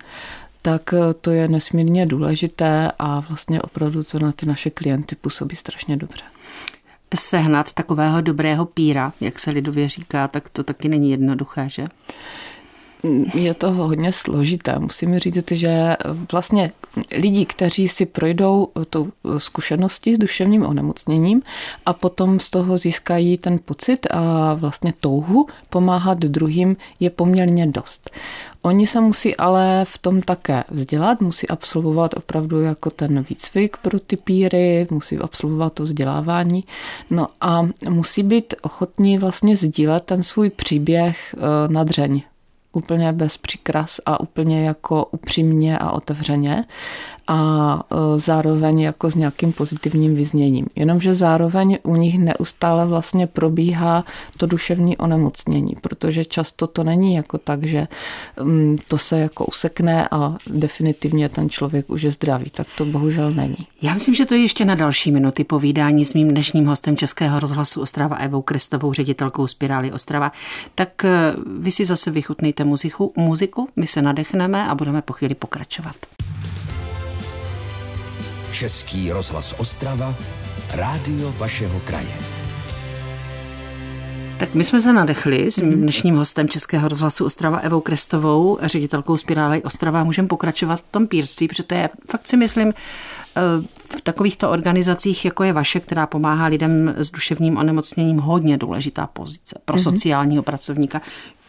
tak 0.61 0.93
e, 0.93 1.13
to 1.13 1.31
je 1.31 1.47
nesmírně 1.47 2.05
důležité 2.05 2.91
a 2.99 3.19
vlastně 3.19 3.61
opravdu 3.61 4.03
to 4.03 4.19
na 4.19 4.31
ty 4.31 4.45
naše 4.45 4.69
klienty 4.69 5.15
působí 5.15 5.55
strašně 5.55 5.97
dobře. 5.97 6.23
Sehnat 7.15 7.73
takového 7.73 8.21
dobrého 8.21 8.65
píra, 8.65 9.13
jak 9.21 9.39
se 9.39 9.51
lidově 9.51 9.89
říká, 9.89 10.27
tak 10.27 10.49
to 10.49 10.63
taky 10.63 10.89
není 10.89 11.11
jednoduché, 11.11 11.69
že? 11.69 11.87
Je 13.33 13.53
to 13.53 13.71
hodně 13.71 14.13
složité. 14.13 14.79
Musím 14.79 15.19
říct, 15.19 15.51
že 15.51 15.95
vlastně 16.31 16.71
lidi, 17.17 17.45
kteří 17.45 17.87
si 17.87 18.05
projdou 18.05 18.67
tou 18.89 19.11
zkušeností 19.37 20.15
s 20.15 20.19
duševním 20.19 20.65
onemocněním 20.65 21.41
a 21.85 21.93
potom 21.93 22.39
z 22.39 22.49
toho 22.49 22.77
získají 22.77 23.37
ten 23.37 23.59
pocit 23.65 24.07
a 24.11 24.53
vlastně 24.53 24.93
touhu 24.99 25.47
pomáhat 25.69 26.17
druhým, 26.17 26.77
je 26.99 27.09
poměrně 27.09 27.67
dost. 27.67 28.09
Oni 28.63 28.87
se 28.87 29.01
musí 29.01 29.37
ale 29.37 29.85
v 29.85 29.97
tom 29.97 30.21
také 30.21 30.63
vzdělat, 30.69 31.21
musí 31.21 31.47
absolvovat 31.47 32.13
opravdu 32.13 32.61
jako 32.61 32.89
ten 32.89 33.25
výcvik 33.29 33.77
pro 33.77 33.99
ty 33.99 34.17
píry, 34.17 34.87
musí 34.91 35.17
absolvovat 35.17 35.73
to 35.73 35.83
vzdělávání, 35.83 36.63
no 37.09 37.27
a 37.41 37.67
musí 37.89 38.23
být 38.23 38.53
ochotní 38.61 39.17
vlastně 39.17 39.55
sdílet 39.57 40.03
ten 40.03 40.23
svůj 40.23 40.49
příběh 40.49 41.35
eh, 41.37 41.67
na 41.67 41.83
dřeň 41.83 42.21
úplně 42.73 43.13
bez 43.13 43.37
přikras 43.37 44.01
a 44.05 44.19
úplně 44.19 44.65
jako 44.65 45.05
upřímně 45.05 45.77
a 45.77 45.91
otevřeně 45.91 46.65
a 47.31 47.79
e, 47.91 48.19
zároveň 48.19 48.79
jako 48.79 49.09
s 49.09 49.15
nějakým 49.15 49.53
pozitivním 49.53 50.15
vyzněním. 50.15 50.67
Jenomže 50.75 51.13
zároveň 51.13 51.77
u 51.83 51.95
nich 51.95 52.19
neustále 52.19 52.85
vlastně 52.85 53.27
probíhá 53.27 54.05
to 54.37 54.45
duševní 54.45 54.97
onemocnění, 54.97 55.75
protože 55.81 56.25
často 56.25 56.67
to 56.67 56.83
není 56.83 57.15
jako 57.15 57.37
tak, 57.37 57.63
že 57.63 57.87
mm, 58.43 58.77
to 58.87 58.97
se 58.97 59.19
jako 59.19 59.45
usekne 59.45 60.07
a 60.11 60.37
definitivně 60.47 61.29
ten 61.29 61.49
člověk 61.49 61.89
už 61.89 62.01
je 62.01 62.11
zdravý. 62.11 62.45
Tak 62.51 62.67
to 62.77 62.85
bohužel 62.85 63.31
není. 63.31 63.67
Já 63.81 63.93
myslím, 63.93 64.15
že 64.15 64.25
to 64.25 64.33
je 64.33 64.41
ještě 64.41 64.65
na 64.65 64.75
další 64.75 65.11
minuty 65.11 65.43
povídání 65.43 66.05
s 66.05 66.13
mým 66.13 66.27
dnešním 66.27 66.65
hostem 66.65 66.97
Českého 66.97 67.39
rozhlasu 67.39 67.81
Ostrava 67.81 68.15
Evou 68.15 68.41
Kristovou, 68.41 68.93
ředitelkou 68.93 69.47
Spirály 69.47 69.91
Ostrava. 69.91 70.31
Tak 70.75 71.05
e, 71.05 71.09
vy 71.59 71.71
si 71.71 71.85
zase 71.85 72.11
vychutnejte 72.11 72.63
muziku, 72.63 73.13
muziku, 73.15 73.67
my 73.75 73.87
se 73.87 74.01
nadechneme 74.01 74.67
a 74.67 74.75
budeme 74.75 75.01
po 75.01 75.13
chvíli 75.13 75.35
pokračovat. 75.35 75.95
Český 78.51 79.11
rozhlas 79.11 79.55
Ostrava, 79.57 80.15
rádio 80.73 81.31
vašeho 81.37 81.79
kraje. 81.79 82.13
Tak 84.39 84.53
my 84.53 84.63
jsme 84.63 84.81
se 84.81 84.93
nadechli 84.93 85.51
s 85.51 85.57
mým 85.57 85.81
dnešním 85.81 86.15
hostem 86.15 86.49
Českého 86.49 86.87
rozhlasu 86.87 87.25
Ostrava 87.25 87.57
Evou 87.57 87.81
Krestovou, 87.81 88.57
ředitelkou 88.61 89.17
Spirály 89.17 89.63
Ostrava. 89.63 90.03
Můžeme 90.03 90.27
pokračovat 90.27 90.75
v 90.75 90.91
tom 90.91 91.07
pírství, 91.07 91.47
protože 91.47 91.63
to 91.63 91.75
je, 91.75 91.89
fakt 92.07 92.27
si 92.27 92.37
myslím, 92.37 92.69
eh, 92.69 93.41
v 93.97 94.01
takovýchto 94.01 94.49
organizacích, 94.49 95.25
jako 95.25 95.43
je 95.43 95.53
vaše, 95.53 95.79
která 95.79 96.07
pomáhá 96.07 96.45
lidem 96.45 96.93
s 96.97 97.11
duševním 97.11 97.57
onemocněním, 97.57 98.17
hodně 98.17 98.57
důležitá 98.57 99.07
pozice 99.07 99.59
pro 99.65 99.77
mm-hmm. 99.77 99.83
sociálního 99.83 100.43
pracovníka 100.43 101.01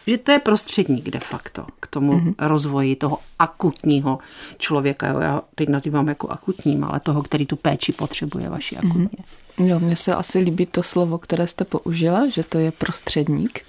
že 0.07 0.17
to 0.17 0.31
je 0.31 0.39
prostředník 0.39 1.09
de 1.09 1.19
facto 1.19 1.65
k 1.79 1.87
tomu 1.87 2.13
mm-hmm. 2.13 2.35
rozvoji 2.39 2.95
toho 2.95 3.17
akutního 3.39 4.19
člověka. 4.57 5.07
Jo, 5.07 5.19
já 5.19 5.41
teď 5.55 5.69
nazývám 5.69 6.07
jako 6.07 6.29
akutním, 6.29 6.83
ale 6.83 6.99
toho, 6.99 7.23
který 7.23 7.45
tu 7.45 7.55
péči 7.55 7.91
potřebuje 7.91 8.49
vaši 8.49 8.75
mhm. 8.75 8.91
akutně. 8.91 9.23
Mm-hmm. 9.57 9.67
Jo, 9.67 9.79
mně 9.79 9.95
se 9.95 10.15
asi 10.15 10.39
líbí 10.39 10.65
to 10.65 10.83
slovo, 10.83 11.17
které 11.17 11.47
jste 11.47 11.65
použila, 11.65 12.27
že 12.27 12.43
to 12.43 12.57
je 12.57 12.71
prostředník, 12.71 13.61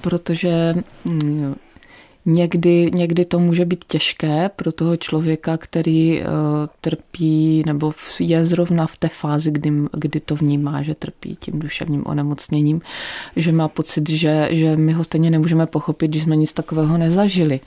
protože 0.00 0.74
mm, 1.04 1.54
Někdy, 2.26 2.90
někdy 2.94 3.24
to 3.24 3.38
může 3.38 3.64
být 3.64 3.84
těžké 3.84 4.50
pro 4.56 4.72
toho 4.72 4.96
člověka, 4.96 5.56
který 5.56 6.20
uh, 6.20 6.26
trpí 6.80 7.62
nebo 7.66 7.92
je 8.20 8.44
zrovna 8.44 8.86
v 8.86 8.96
té 8.96 9.08
fázi, 9.08 9.50
kdy, 9.50 9.72
kdy 9.92 10.20
to 10.20 10.36
vnímá, 10.36 10.82
že 10.82 10.94
trpí 10.94 11.36
tím 11.40 11.58
duševním 11.58 12.02
onemocněním, 12.06 12.80
že 13.36 13.52
má 13.52 13.68
pocit, 13.68 14.10
že, 14.10 14.48
že 14.50 14.76
my 14.76 14.92
ho 14.92 15.04
stejně 15.04 15.30
nemůžeme 15.30 15.66
pochopit, 15.66 16.08
když 16.08 16.22
jsme 16.22 16.36
nic 16.36 16.52
takového 16.52 16.98
nezažili. 16.98 17.60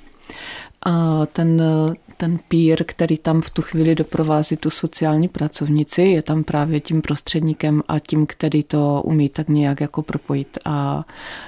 A 0.86 1.26
ten, 1.26 1.62
ten 2.18 2.40
pír, 2.48 2.84
který 2.88 3.18
tam 3.18 3.42
v 3.42 3.50
tu 3.50 3.62
chvíli 3.62 3.96
doprovází 3.96 4.58
tu 4.58 4.70
sociální 4.70 5.28
pracovnici, 5.28 6.02
je 6.02 6.22
tam 6.22 6.44
právě 6.44 6.80
tím 6.80 7.02
prostředníkem 7.02 7.84
a 7.88 8.00
tím, 8.00 8.26
který 8.26 8.64
to 8.64 9.02
umí 9.06 9.30
tak 9.30 9.50
nějak 9.50 9.82
jako 9.82 10.02
propojit 10.02 10.58
a 10.66 11.06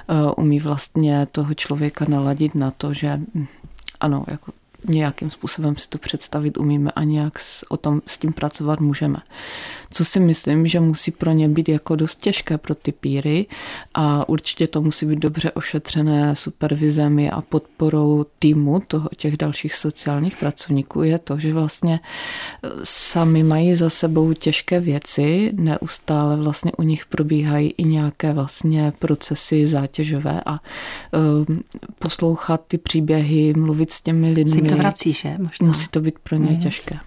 e, 0.07 0.31
umí 0.31 0.59
vlastně 0.59 1.27
toho 1.31 1.53
člověka 1.53 2.05
naladit 2.09 2.55
na 2.55 2.71
to, 2.71 2.93
že 2.93 3.21
hm, 3.35 3.45
ano, 3.99 4.25
jako 4.27 4.51
nějakým 4.89 5.29
způsobem 5.29 5.77
si 5.77 5.89
to 5.89 5.97
představit 5.97 6.57
umíme 6.57 6.91
a 6.91 7.03
nějak 7.03 7.39
s, 7.39 7.71
o 7.71 7.77
tom 7.77 8.01
s 8.07 8.17
tím 8.17 8.33
pracovat 8.33 8.79
můžeme. 8.79 9.17
Co 9.91 10.05
si 10.05 10.19
myslím, 10.19 10.67
že 10.67 10.79
musí 10.79 11.11
pro 11.11 11.31
ně 11.31 11.49
být 11.49 11.69
jako 11.69 11.95
dost 11.95 12.21
těžké 12.21 12.57
pro 12.57 12.75
ty 12.75 12.91
píry 12.91 13.45
a 13.93 14.29
určitě 14.29 14.67
to 14.67 14.81
musí 14.81 15.05
být 15.05 15.19
dobře 15.19 15.51
ošetřené 15.51 16.35
supervizemi 16.35 17.29
a 17.31 17.41
podporou 17.41 18.25
týmu 18.39 18.81
toho, 18.87 19.09
těch 19.17 19.37
dalších 19.37 19.75
sociálních 19.75 20.37
pracovníků, 20.37 21.03
je 21.03 21.19
to, 21.19 21.39
že 21.39 21.53
vlastně 21.53 21.93
e, 21.93 22.69
sami 22.83 23.43
mají 23.43 23.75
za 23.75 23.89
sebou 23.89 24.33
těžké 24.33 24.79
věci, 24.79 25.51
neustále 25.53 26.37
vlastně 26.37 26.71
u 26.77 26.83
nich 26.83 27.05
probíhají 27.05 27.73
i 27.77 27.83
nějaké 27.83 28.33
vlastně 28.33 28.93
procesy 28.99 29.67
zátěžové 29.67 30.41
a 30.45 30.51
uh, 30.51 31.57
poslouchat 31.99 32.61
ty 32.67 32.77
příběhy, 32.77 33.53
mluvit 33.57 33.91
s 33.91 34.01
těmi 34.01 34.29
lidmi, 34.29 34.61
to 34.75 34.81
vrací, 34.81 35.13
že? 35.13 35.35
Možná. 35.37 35.67
Musí 35.67 35.87
to 35.87 35.99
být 35.99 36.19
pro 36.19 36.35
ně 36.35 36.51
mm. 36.51 36.57
těžké. 36.57 36.99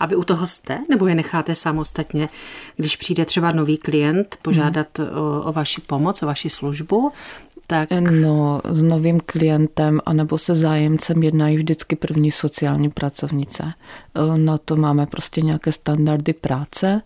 A 0.00 0.06
vy 0.06 0.16
u 0.16 0.24
toho 0.24 0.46
jste? 0.46 0.78
Nebo 0.90 1.06
je 1.06 1.14
necháte 1.14 1.54
samostatně, 1.54 2.28
když 2.76 2.96
přijde 2.96 3.24
třeba 3.24 3.52
nový 3.52 3.78
klient 3.78 4.36
požádat 4.42 4.98
mm. 4.98 5.04
o, 5.04 5.42
o 5.42 5.52
vaši 5.52 5.80
pomoc, 5.80 6.22
o 6.22 6.26
vaši 6.26 6.50
službu? 6.50 7.12
Tak... 7.70 7.90
No, 8.00 8.60
s 8.64 8.82
novým 8.82 9.20
klientem 9.26 10.00
anebo 10.06 10.38
se 10.38 10.54
zájemcem 10.54 11.22
jednají 11.22 11.56
vždycky 11.56 11.96
první 11.96 12.30
sociální 12.30 12.90
pracovnice. 12.90 13.62
E, 13.64 14.38
na 14.38 14.58
to 14.58 14.76
máme 14.76 15.06
prostě 15.06 15.40
nějaké 15.40 15.72
standardy 15.72 16.32
práce 16.32 17.02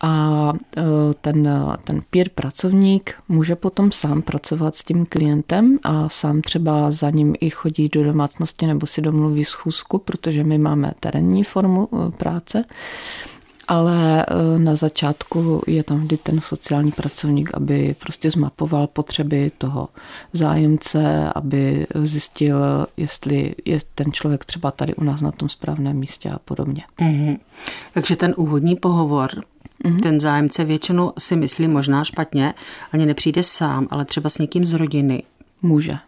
a 0.00 0.52
e, 0.76 0.82
ten, 1.20 1.48
ten 1.84 2.02
peer 2.10 2.28
pracovník 2.28 3.14
může 3.28 3.56
potom 3.56 3.92
sám 3.92 4.22
pracovat 4.22 4.76
s 4.76 4.84
tím 4.84 5.06
klientem 5.06 5.78
a 5.82 6.08
sám 6.08 6.42
třeba 6.42 6.90
za 6.90 7.10
ním 7.10 7.34
i 7.40 7.50
chodí 7.50 7.88
do 7.88 8.04
domácnosti 8.04 8.66
nebo 8.66 8.86
si 8.86 9.02
domluví 9.02 9.44
schůzku, 9.44 9.98
protože 9.98 10.44
my 10.44 10.58
máme 10.58 10.92
terénní 11.00 11.44
formu 11.44 11.88
e, 11.92 12.10
práce 12.10 12.64
ale 13.68 14.26
e, 14.26 14.58
na 14.58 14.74
začátku 14.74 15.62
je 15.66 15.82
tam 15.82 16.00
vždy 16.00 16.16
ten 16.16 16.40
sociální 16.40 16.92
pracovník, 16.92 17.50
aby 17.54 17.96
prostě 17.98 18.30
zmapoval 18.30 18.86
potřeby 18.86 19.52
toho 19.58 19.88
zájemce, 20.32 21.32
aby 21.34 21.86
zjistil, 21.94 22.86
jestli 22.96 23.54
je 23.64 23.78
ten 23.94 24.12
člověk 24.12 24.44
třeba 24.44 24.70
tady 24.70 24.94
u 24.94 25.04
nás 25.04 25.20
na 25.20 25.32
tom 25.32 25.48
správném 25.48 25.96
místě 25.96 26.30
a 26.30 26.38
podobně. 26.38 26.82
Mm-hmm. 27.00 27.38
Takže 27.94 28.16
ten 28.16 28.34
úvodní 28.36 28.76
pohovor 28.76 29.30
Mm-hmm. 29.84 30.00
Ten 30.00 30.20
zájemce 30.20 30.64
většinou 30.64 31.12
si 31.18 31.36
myslí 31.36 31.68
možná 31.68 32.04
špatně, 32.04 32.54
ani 32.92 33.06
nepřijde 33.06 33.42
sám, 33.42 33.88
ale 33.90 34.04
třeba 34.04 34.30
s 34.30 34.38
někým 34.38 34.64
z 34.64 34.72
rodiny. 34.72 35.22
Může. 35.62 35.98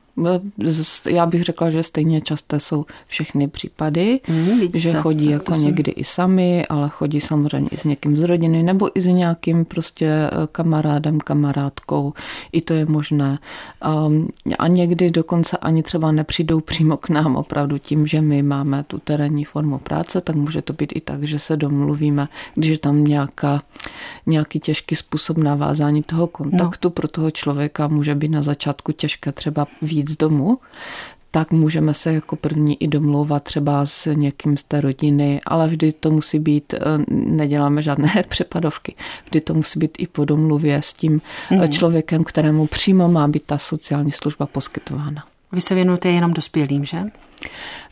Já 1.10 1.26
bych 1.26 1.42
řekla, 1.42 1.70
že 1.70 1.82
stejně 1.82 2.20
časté 2.20 2.60
jsou 2.60 2.84
všechny 3.06 3.48
případy, 3.48 4.20
mm, 4.28 4.60
že 4.74 4.92
chodí 4.92 5.30
jako 5.30 5.54
jsem... 5.54 5.64
někdy 5.64 5.92
i 5.92 6.04
sami, 6.04 6.66
ale 6.66 6.88
chodí 6.88 7.20
samozřejmě 7.20 7.68
i 7.72 7.76
s 7.76 7.84
někým 7.84 8.16
z 8.16 8.22
rodiny 8.22 8.62
nebo 8.62 8.98
i 8.98 9.00
s 9.00 9.06
nějakým 9.06 9.64
prostě 9.64 10.06
eh, 10.06 10.30
kamarádem, 10.52 11.20
kamarádkou. 11.20 12.12
I 12.52 12.60
to 12.60 12.74
je 12.74 12.86
možné. 12.86 13.38
Um, 14.06 14.28
a 14.58 14.68
někdy 14.68 15.10
dokonce 15.10 15.56
ani 15.56 15.82
třeba 15.82 16.12
nepřijdou 16.12 16.60
přímo 16.70 16.96
k 16.96 17.08
nám 17.08 17.36
opravdu 17.36 17.78
tím, 17.78 18.06
že 18.06 18.20
my 18.20 18.42
máme 18.42 18.84
tu 18.86 18.98
terénní 18.98 19.44
formu 19.44 19.78
práce, 19.78 20.20
tak 20.20 20.36
může 20.36 20.62
to 20.62 20.72
být 20.72 20.92
i 20.94 21.00
tak, 21.00 21.22
že 21.22 21.38
se 21.38 21.56
domluvíme, 21.56 22.28
když 22.54 22.70
je 22.70 22.78
tam 22.78 23.04
nějaká, 23.04 23.62
nějaký 24.26 24.60
těžký 24.60 24.96
způsob 24.96 25.36
navázání 25.36 26.02
toho 26.02 26.26
kontaktu 26.26 26.88
no. 26.88 26.90
pro 26.90 27.08
toho 27.08 27.30
člověka, 27.30 27.88
může 27.88 28.14
být 28.14 28.28
na 28.28 28.42
začátku 28.42 28.92
těžké 28.92 29.32
třeba 29.32 29.66
víc 30.04 30.10
z 30.10 30.16
domu, 30.16 30.58
tak 31.30 31.50
můžeme 31.50 31.94
se 31.94 32.12
jako 32.12 32.36
první 32.36 32.82
i 32.82 32.88
domlouvat 32.88 33.42
třeba 33.42 33.86
s 33.86 34.14
někým 34.14 34.56
z 34.56 34.62
té 34.62 34.80
rodiny, 34.80 35.40
ale 35.46 35.68
vždy 35.68 35.92
to 35.92 36.10
musí 36.10 36.38
být, 36.38 36.74
eh, 36.74 36.78
neděláme 37.10 37.82
žádné 37.82 38.08
přepadovky, 38.28 38.94
vždy 39.24 39.40
to 39.40 39.54
musí 39.54 39.78
být 39.78 39.96
i 39.98 40.06
po 40.06 40.24
domluvě 40.24 40.82
s 40.82 40.92
tím 40.92 41.20
mm. 41.50 41.68
člověkem, 41.68 42.24
kterému 42.24 42.66
přímo 42.66 43.08
má 43.08 43.28
být 43.28 43.42
ta 43.46 43.58
sociální 43.58 44.12
služba 44.12 44.46
poskytována. 44.46 45.24
Vy 45.54 45.60
se 45.60 45.74
věnujete 45.74 46.08
jenom 46.08 46.32
dospělým, 46.32 46.84
že? 46.84 47.02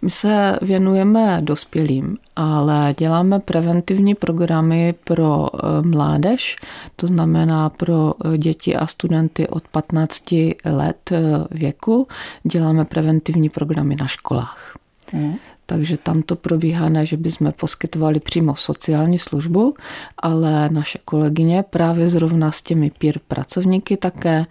My 0.02 0.11
se 0.11 0.59
věnujeme 0.62 1.38
dospělým, 1.42 2.16
ale 2.37 2.95
děláme 2.99 3.40
preventivní 3.40 4.14
programy 4.14 4.95
pro 5.04 5.49
eh, 5.54 5.83
mládež, 5.83 6.57
to 6.97 7.07
znamená 7.07 7.71
pro 7.71 8.14
eh, 8.25 8.38
děti 8.38 8.76
a 8.76 8.87
studenty 8.87 9.49
od 9.49 9.69
15 9.69 10.35
let 10.64 11.12
eh, 11.12 11.21
věku. 11.50 12.09
Děláme 12.42 12.85
preventivní 12.85 13.49
programy 13.49 13.97
na 13.97 14.07
školách. 14.07 14.76
Hmm. 15.12 15.37
Takže 15.73 15.97
tam 15.97 16.23
to 16.23 16.37
probíhá 16.37 16.88
ne, 16.88 17.07
že 17.07 17.17
bychom 17.17 17.52
poskytovali 17.52 18.21
přímo 18.21 18.57
sociální 18.57 19.19
službu, 19.19 19.75
ale 20.19 20.69
naše 20.69 20.99
kolegyně 21.05 21.64
právě 21.71 22.09
zrovna 22.09 22.50
s 22.50 22.62
těmi 22.62 22.91
peer 22.99 23.21
pracovníky 23.29 23.97
také 23.97 24.47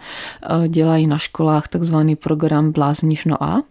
dělají 0.68 1.08
na 1.08 1.18
školách 1.18 1.68
takzvaný 1.68 2.16
program 2.16 2.72
Blázníš 2.72 3.26
no 3.26 3.44
a, 3.44 3.62
Eh, 3.62 3.71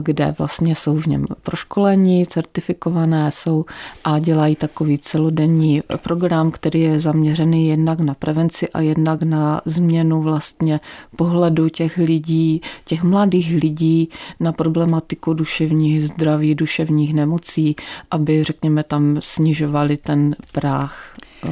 kde 0.00 0.34
vlastně 0.38 0.74
jsou 0.74 0.96
v 0.96 1.06
něm 1.06 1.26
proškolení, 1.42 2.26
certifikované 2.26 3.30
jsou 3.30 3.64
a 4.04 4.18
dělají 4.18 4.56
takový 4.56 4.98
celodenní 4.98 5.82
program, 6.02 6.50
který 6.50 6.80
je 6.80 7.00
zaměřený 7.00 7.68
jednak 7.68 8.00
na 8.00 8.14
prevenci 8.14 8.68
a 8.68 8.80
jednak 8.80 9.22
na 9.22 9.60
změnu 9.64 10.22
vlastně 10.22 10.80
pohledu 11.16 11.68
těch 11.68 11.96
lidí, 11.96 12.60
těch 12.84 13.02
mladých 13.02 13.62
lidí 13.62 14.08
na 14.40 14.52
problematiku 14.52 15.34
duševních 15.34 16.04
zdraví, 16.04 16.54
duševních 16.54 17.14
nemocí, 17.14 17.76
aby 18.10 18.44
řekněme 18.44 18.82
tam 18.82 19.16
snižovali 19.20 19.96
ten 19.96 20.36
práh 20.52 21.14
eh, 21.44 21.48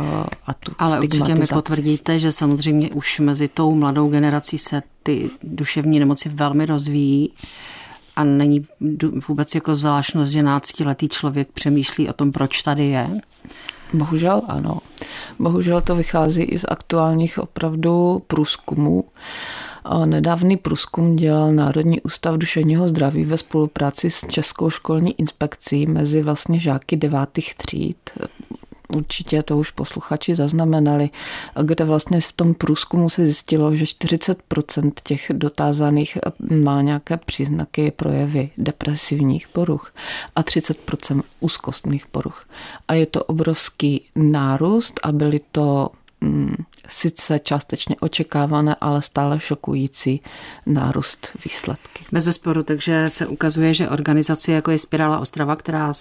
a 0.47 0.55
tu 0.55 0.73
Ale 0.79 1.01
určitě 1.01 1.35
mi 1.35 1.47
potvrdíte, 1.53 2.21
že 2.21 2.33
samozřejmě 2.33 2.91
už 2.91 3.21
mezi 3.21 3.49
tou 3.49 3.75
mladou 3.75 4.09
generací 4.09 4.59
se 4.59 4.83
ty 5.03 5.31
duševní 5.43 5.99
nemoci 5.99 6.29
velmi 6.29 6.67
rozvíjí 6.67 7.33
a 8.17 8.25
není 8.25 8.67
vůbec 9.29 9.55
jako 9.55 9.75
zvláštnost, 9.75 10.33
že 10.33 10.43
náctiletý 10.43 11.09
člověk 11.09 11.49
přemýšlí 11.53 12.09
o 12.09 12.13
tom, 12.13 12.33
proč 12.33 12.63
tady 12.63 12.85
je? 12.85 13.21
Bohužel 13.95 14.43
ano. 14.49 14.79
Bohužel 15.39 15.81
to 15.81 15.95
vychází 15.95 16.43
i 16.43 16.59
z 16.59 16.65
aktuálních 16.69 17.39
opravdu 17.39 18.23
průzkumů. 18.27 19.05
Nedávný 20.05 20.57
průzkum 20.57 21.17
dělal 21.17 21.53
Národní 21.53 22.01
ústav 22.01 22.37
duševního 22.37 22.89
zdraví 22.89 23.25
ve 23.25 23.39
spolupráci 23.39 24.11
s 24.11 24.27
Českou 24.27 24.71
školní 24.71 25.21
inspekcí 25.21 25.87
mezi 25.87 26.23
vlastně 26.23 26.59
žáky 26.59 26.97
devátých 26.97 27.55
tříd 27.55 28.11
určitě 28.97 29.43
to 29.43 29.59
už 29.59 29.71
posluchači 29.71 30.35
zaznamenali, 30.35 31.11
kde 31.63 31.85
vlastně 31.85 32.21
v 32.21 32.33
tom 32.33 32.55
průzkumu 32.55 33.09
se 33.09 33.25
zjistilo, 33.25 33.77
že 33.77 33.85
40% 33.85 34.93
těch 35.03 35.31
dotázaných 35.33 36.19
má 36.63 36.83
nějaké 36.83 37.17
příznaky, 37.17 37.91
projevy 37.91 38.51
depresivních 38.59 39.49
poruch 39.49 39.95
a 40.37 40.43
30% 40.43 41.23
úzkostných 41.41 42.07
poruch. 42.07 42.47
A 42.89 42.95
je 42.95 43.07
to 43.07 43.25
obrovský 43.25 44.05
nárůst 44.17 45.01
a 45.03 45.13
byly 45.13 45.41
to 45.53 45.91
sice 46.89 47.39
částečně 47.39 47.97
očekávané, 48.01 48.77
ale 48.81 49.03
stále 49.03 49.41
šokující 49.41 50.21
nárůst 50.67 51.37
výsledky. 51.45 52.05
Bez 52.13 52.25
zesporu, 52.25 52.63
takže 52.63 53.11
se 53.11 53.27
ukazuje, 53.27 53.75
že 53.75 53.89
organizace 53.89 54.53
jako 54.53 54.71
je 54.71 54.79
Spirála 54.79 55.19
Ostrava, 55.19 55.57
která 55.57 55.93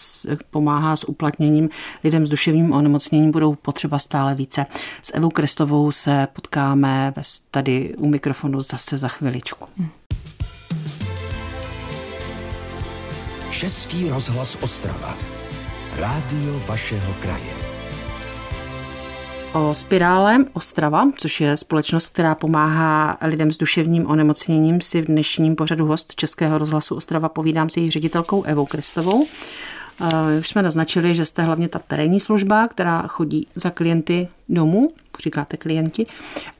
pomáhá 0.49 0.95
s 0.95 1.09
uplatněním 1.09 1.69
lidem 2.03 2.25
s 2.25 2.29
duševním 2.29 2.73
onemocněním, 2.73 3.31
budou 3.31 3.55
potřeba 3.55 3.99
stále 3.99 4.35
více. 4.35 4.65
S 5.03 5.13
Evou 5.13 5.29
Krestovou 5.29 5.91
se 5.91 6.27
potkáme 6.33 7.13
tady 7.51 7.95
u 7.97 8.07
mikrofonu 8.07 8.61
zase 8.61 8.97
za 8.97 9.07
chviličku. 9.07 9.67
Český 13.51 14.09
rozhlas 14.09 14.57
Ostrava. 14.61 15.17
Rádio 15.97 16.59
vašeho 16.67 17.13
kraje. 17.19 17.70
O 19.53 19.75
Spirále 19.75 20.45
Ostrava, 20.53 21.11
což 21.17 21.41
je 21.41 21.57
společnost, 21.57 22.13
která 22.13 22.35
pomáhá 22.35 23.17
lidem 23.21 23.51
s 23.51 23.57
duševním 23.57 24.07
onemocněním, 24.07 24.81
si 24.81 25.01
v 25.01 25.05
dnešním 25.05 25.55
pořadu 25.55 25.85
host 25.85 26.15
Českého 26.15 26.57
rozhlasu 26.57 26.95
Ostrava 26.95 27.29
povídám 27.29 27.69
s 27.69 27.77
její 27.77 27.91
ředitelkou 27.91 28.43
Evou 28.43 28.65
Kristovou. 28.65 29.27
Už 30.39 30.49
jsme 30.49 30.61
naznačili, 30.61 31.15
že 31.15 31.25
jste 31.25 31.41
hlavně 31.41 31.67
ta 31.67 31.79
terénní 31.79 32.19
služba, 32.19 32.67
která 32.67 33.07
chodí 33.07 33.47
za 33.55 33.69
klienty 33.69 34.27
domů, 34.49 34.89
říkáte 35.23 35.57
klienti, 35.57 36.05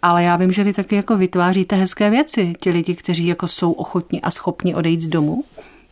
ale 0.02 0.24
já 0.24 0.36
vím, 0.36 0.52
že 0.52 0.64
vy 0.64 0.74
taky 0.74 0.96
jako 0.96 1.18
vytváříte 1.18 1.76
hezké 1.76 2.10
věci, 2.10 2.54
ti 2.62 2.70
lidi, 2.70 2.96
kteří 2.96 3.28
jako 3.28 3.48
jsou 3.48 3.72
ochotní 3.72 4.22
a 4.22 4.32
schopni 4.32 4.76
odejít 4.76 5.02
z 5.02 5.08
domu, 5.08 5.44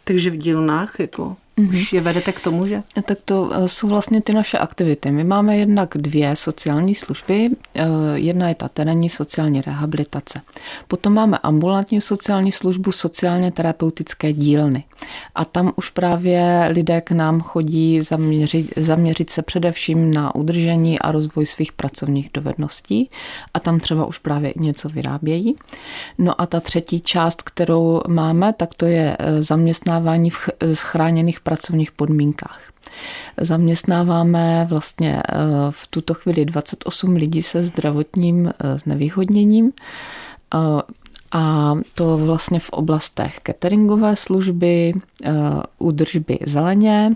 takže 0.04 0.30
v 0.30 0.38
dílnách 0.38 1.00
jako 1.00 1.36
Mm-hmm. 1.60 1.70
Už 1.70 1.94
je 1.94 2.02
vedete 2.02 2.32
k 2.32 2.40
tomu, 2.40 2.68
že? 2.68 2.84
Tak 3.06 3.18
to 3.26 3.52
eh, 3.54 3.68
jsou 3.68 3.88
vlastně 3.88 4.22
ty 4.22 4.34
naše 4.34 4.58
aktivity. 4.58 5.12
My 5.12 5.24
máme 5.24 5.58
jednak 5.58 5.90
dvě 5.96 6.36
sociální 6.36 6.96
služby. 6.96 7.50
Eh, 7.76 7.86
jedna 8.14 8.50
je 8.50 8.56
ta 8.56 8.70
terénní 8.70 9.10
sociální 9.10 9.62
rehabilitace. 9.62 10.42
Potom 10.88 11.14
máme 11.14 11.38
ambulantní 11.38 12.02
sociální 12.02 12.52
službu 12.52 12.92
sociálně 12.92 13.52
terapeutické 13.52 14.34
dílny. 14.34 14.84
A 15.36 15.46
tam 15.46 15.74
už 15.76 15.90
právě 15.90 16.70
lidé 16.72 17.02
k 17.02 17.12
nám 17.12 17.42
chodí 17.42 18.02
zaměřit, 18.02 18.74
zaměřit 18.78 19.30
se 19.30 19.42
především 19.42 20.14
na 20.14 20.36
udržení 20.36 21.00
a 21.00 21.12
rozvoj 21.12 21.46
svých 21.46 21.72
pracovních 21.72 22.30
dovedností 22.34 23.10
a 23.54 23.60
tam 23.60 23.80
třeba 23.80 24.06
už 24.06 24.18
právě 24.18 24.54
něco 24.56 24.90
vyrábějí. 24.90 25.56
No 26.18 26.42
a 26.42 26.46
ta 26.46 26.60
třetí 26.60 27.02
část, 27.02 27.42
kterou 27.42 28.02
máme, 28.08 28.54
tak 28.54 28.74
to 28.74 28.86
je 28.86 29.18
zaměstnávání 29.40 30.30
v 30.30 30.50
chráněných 30.76 31.40
pracovních 31.50 31.92
podmínkách. 31.92 32.62
Zaměstnáváme 33.38 34.66
vlastně 34.70 35.24
eh, 35.30 35.34
v 35.70 35.88
tuto 35.88 36.14
chvíli 36.14 36.46
28 36.46 37.16
lidí 37.16 37.44
se 37.44 37.64
zdravotním 37.64 38.48
eh, 38.48 38.78
znevýhodněním 38.78 39.72
a 41.32 41.74
to 41.94 42.18
vlastně 42.18 42.60
v 42.60 42.70
oblastech 42.70 43.40
cateringové 43.44 44.16
služby, 44.16 44.94
údržby 45.80 46.40
zeleně, 46.46 47.16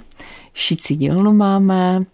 šicí 0.54 0.96
dílnu 0.96 1.34
máme 1.34 2.06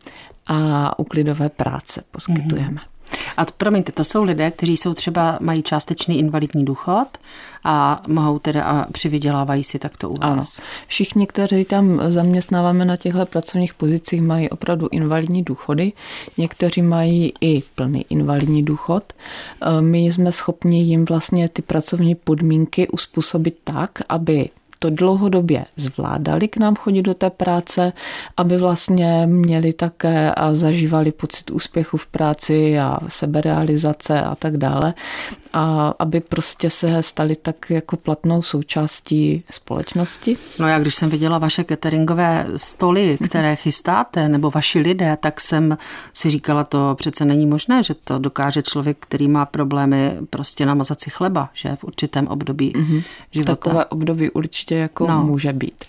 a 0.47 0.99
uklidové 0.99 1.49
práce 1.49 2.03
poskytujeme. 2.11 2.81
Mm-hmm. 2.81 2.98
A 3.37 3.45
promiňte, 3.57 3.91
to 3.91 4.03
jsou 4.03 4.23
lidé, 4.23 4.51
kteří 4.51 4.77
jsou 4.77 4.93
třeba, 4.93 5.37
mají 5.41 5.63
částečný 5.63 6.19
invalidní 6.19 6.65
důchod 6.65 7.07
a 7.63 8.01
mohou 8.07 8.39
teda 8.39 8.63
a 8.63 8.91
přivydělávají 8.91 9.63
si 9.63 9.79
takto 9.79 10.09
u 10.09 10.13
vás. 10.13 10.21
Ano. 10.21 10.67
Všichni, 10.87 11.27
kteří 11.27 11.65
tam 11.65 12.01
zaměstnáváme 12.11 12.85
na 12.85 12.97
těchto 12.97 13.25
pracovních 13.25 13.73
pozicích, 13.73 14.21
mají 14.21 14.49
opravdu 14.49 14.87
invalidní 14.91 15.43
důchody. 15.43 15.93
Někteří 16.37 16.81
mají 16.81 17.33
i 17.41 17.63
plný 17.75 18.05
invalidní 18.09 18.63
důchod. 18.63 19.13
E, 19.61 19.81
my 19.81 19.99
jsme 19.99 20.31
schopni 20.31 20.81
jim 20.83 21.05
vlastně 21.05 21.49
ty 21.49 21.61
pracovní 21.61 22.15
podmínky 22.15 22.87
uspůsobit 22.87 23.57
tak, 23.63 24.01
aby 24.09 24.49
to 24.79 24.89
dlouhodobě 24.89 25.65
zvládali 25.75 26.47
k 26.47 26.57
nám 26.57 26.75
chodit 26.75 27.01
do 27.01 27.13
té 27.13 27.29
práce, 27.29 27.93
aby 28.37 28.57
vlastně 28.57 29.25
měli 29.25 29.73
také 29.73 30.33
a 30.33 30.53
zažívali 30.53 31.11
pocit 31.11 31.51
úspěchu 31.51 31.97
v 31.97 32.07
práci 32.07 32.79
a 32.79 32.99
seberealizace 33.07 34.21
a 34.21 34.35
tak 34.35 34.57
dále. 34.57 34.93
A 35.53 35.93
aby 35.99 36.19
prostě 36.19 36.69
se 36.69 37.03
stali 37.03 37.35
tak 37.35 37.69
jako 37.69 37.97
platnou 37.97 38.41
součástí 38.41 39.43
společnosti. 39.49 40.37
No 40.59 40.67
já 40.67 40.79
když 40.79 40.95
jsem 40.95 41.09
viděla 41.09 41.37
vaše 41.37 41.63
cateringové 41.63 42.45
stoly, 42.55 43.17
které 43.25 43.55
chystáte, 43.55 44.29
nebo 44.29 44.51
vaši 44.51 44.79
lidé, 44.79 45.17
tak 45.19 45.41
jsem 45.41 45.77
si 46.13 46.29
říkala, 46.29 46.63
to 46.63 46.95
přece 46.95 47.25
není 47.25 47.45
možné, 47.45 47.83
že 47.83 47.93
to 48.03 48.19
dokáže 48.19 48.61
člověk, 48.61 48.97
který 48.99 49.27
má 49.27 49.45
problémy 49.45 50.17
prostě 50.29 50.65
namazat 50.65 51.01
si 51.01 51.09
chleba, 51.09 51.49
že 51.53 51.75
v 51.75 51.83
určitém 51.83 52.27
období 52.27 52.73
mm-hmm. 52.75 53.03
života. 53.31 53.55
Takové 53.55 53.85
období 53.85 54.29
určitě 54.31 54.68
prostě 54.69 54.75
jako 54.75 55.07
no. 55.07 55.23
může 55.23 55.53
být. 55.53 55.85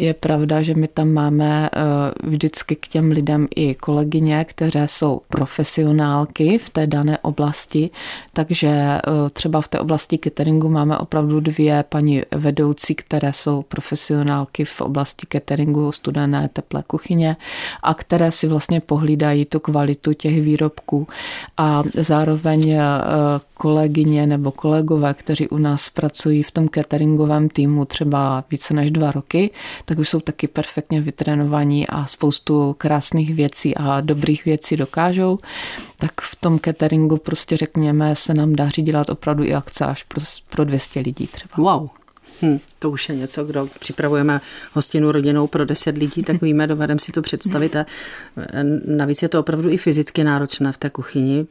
Je 0.00 0.14
pravda, 0.14 0.62
že 0.62 0.74
my 0.74 0.88
tam 0.88 1.12
máme 1.12 1.70
eh, 1.72 1.80
vždycky 2.24 2.76
k 2.76 2.88
těm 2.88 3.10
lidem 3.10 3.48
i 3.56 3.74
kolegyně, 3.74 4.44
které 4.44 4.88
jsou 4.88 5.20
profesionálky 5.28 6.58
v 6.58 6.70
té 6.70 6.86
dané 6.86 7.18
oblasti, 7.18 7.90
takže 8.32 8.68
eh, 8.68 9.00
třeba 9.32 9.60
v 9.60 9.68
té 9.68 9.80
oblasti 9.80 10.18
cateringu 10.18 10.68
máme 10.68 10.98
opravdu 10.98 11.40
dvě 11.40 11.84
paní 11.88 12.22
vedoucí, 12.30 12.94
které 12.94 13.32
jsou 13.32 13.62
profesionálky 13.62 14.64
v 14.64 14.80
oblasti 14.80 15.26
cateringu, 15.32 15.92
studené, 15.92 16.48
teplé 16.52 16.82
kuchyně 16.86 17.36
a 17.82 17.94
které 17.94 18.32
si 18.32 18.48
vlastně 18.48 18.80
pohlídají 18.80 19.44
tu 19.44 19.60
kvalitu 19.60 20.12
těch 20.12 20.42
výrobků. 20.42 21.06
A 21.56 21.82
zároveň 21.94 22.70
eh, 22.70 22.80
kolegyně 23.60 24.26
nebo 24.26 24.50
kolegové, 24.50 25.14
kteří 25.14 25.48
u 25.48 25.58
nás 25.58 25.88
pracují 25.88 26.42
v 26.42 26.50
tom 26.50 26.68
cateringovém 26.68 27.48
týmu 27.48 27.84
třeba 27.84 28.44
více 28.50 28.74
než 28.74 28.90
dva 28.90 29.12
roky, 29.12 29.50
tak 29.90 29.98
už 29.98 30.08
jsou 30.08 30.20
taky 30.20 30.48
perfektně 30.48 31.00
vytrénovaní 31.00 31.86
a 31.86 32.06
spoustu 32.06 32.74
krásných 32.78 33.34
věcí 33.34 33.76
a 33.76 34.00
dobrých 34.00 34.44
věcí 34.44 34.76
dokážou, 34.76 35.38
tak 35.98 36.20
v 36.20 36.36
tom 36.36 36.58
cateringu 36.58 37.16
prostě 37.16 37.56
řekněme 37.56 38.16
se 38.16 38.34
nám 38.34 38.56
daří 38.56 38.82
dělat 38.82 39.10
opravdu 39.10 39.44
i 39.44 39.54
akce 39.54 39.84
až 39.84 40.02
pro, 40.02 40.20
pro 40.50 40.64
200 40.64 41.00
lidí 41.00 41.26
třeba. 41.26 41.54
Wow, 41.56 41.88
Hm, 42.42 42.58
to 42.78 42.90
už 42.90 43.08
je 43.08 43.16
něco, 43.16 43.44
kdo 43.44 43.68
připravujeme 43.80 44.40
hostinu 44.72 45.12
rodinou 45.12 45.46
pro 45.46 45.64
10 45.64 45.96
lidí, 45.96 46.22
tak 46.22 46.42
víme, 46.42 46.66
dovedeme 46.66 47.00
si 47.00 47.12
to 47.12 47.22
představit. 47.22 47.76
A 47.76 47.86
navíc 48.86 49.22
je 49.22 49.28
to 49.28 49.40
opravdu 49.40 49.70
i 49.70 49.76
fyzicky 49.76 50.24
náročné 50.24 50.72
v 50.72 50.78
té 50.78 50.90
kuchyni. 50.90 51.36
Je, 51.36 51.46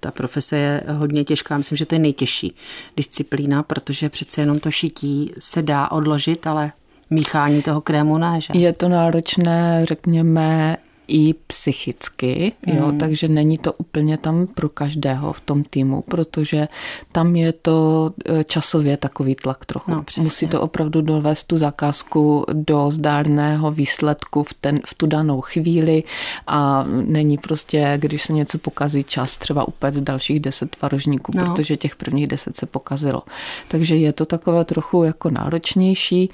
ta 0.00 0.10
profese 0.10 0.56
je 0.56 0.82
hodně 0.88 1.24
těžká. 1.24 1.58
Myslím, 1.58 1.76
že 1.76 1.86
to 1.86 1.94
je 1.94 1.98
nejtěžší 1.98 2.54
disciplína, 2.96 3.62
protože 3.62 4.08
přece 4.08 4.40
jenom 4.40 4.58
to 4.58 4.70
šití 4.70 5.32
se 5.38 5.62
dá 5.62 5.90
odložit, 5.90 6.46
ale 6.46 6.72
míchání 7.10 7.62
toho 7.62 7.80
krému 7.80 8.18
ne, 8.18 8.40
že? 8.40 8.58
Je 8.58 8.72
to 8.72 8.88
náročné, 8.88 9.80
řekněme, 9.84 10.76
i 11.08 11.34
psychicky, 11.46 12.52
mm. 12.66 12.76
jo, 12.76 12.86
hmm. 12.86 12.98
takže 12.98 13.28
není 13.28 13.58
to 13.58 13.72
úplně 13.72 14.18
tam 14.18 14.46
pro 14.46 14.68
každého 14.68 15.32
v 15.32 15.40
tom 15.40 15.64
týmu, 15.64 16.02
protože 16.02 16.68
tam 17.12 17.36
je 17.36 17.52
to 17.52 18.10
e, 18.24 18.44
časově 18.44 18.96
takový 18.96 19.34
tlak 19.34 19.64
trochu. 19.64 19.90
No, 19.90 20.04
Musí 20.18 20.48
to 20.48 20.60
opravdu 20.60 21.02
dovést 21.02 21.46
tu 21.46 21.58
zakázku 21.58 22.44
do 22.52 22.90
zdárného 22.90 23.70
výsledku 23.70 24.42
v, 24.42 24.54
ten, 24.54 24.80
v 24.86 24.94
tu 24.94 25.06
danou 25.06 25.40
chvíli 25.40 26.02
a 26.46 26.84
není 26.88 27.38
prostě, 27.38 27.94
když 27.96 28.22
se 28.22 28.32
něco 28.32 28.58
pokazí, 28.58 29.04
čas 29.04 29.36
třeba 29.36 29.68
upec 29.68 30.00
dalších 30.00 30.40
deset 30.40 30.76
tvarožníků, 30.76 31.32
no. 31.34 31.44
protože 31.44 31.76
těch 31.76 31.96
prvních 31.96 32.26
deset 32.26 32.56
se 32.56 32.66
pokazilo. 32.66 33.22
Takže 33.68 33.96
je 33.96 34.12
to 34.12 34.24
takové 34.24 34.64
trochu 34.64 35.04
jako 35.04 35.30
náročnější, 35.30 36.24
e, 36.24 36.30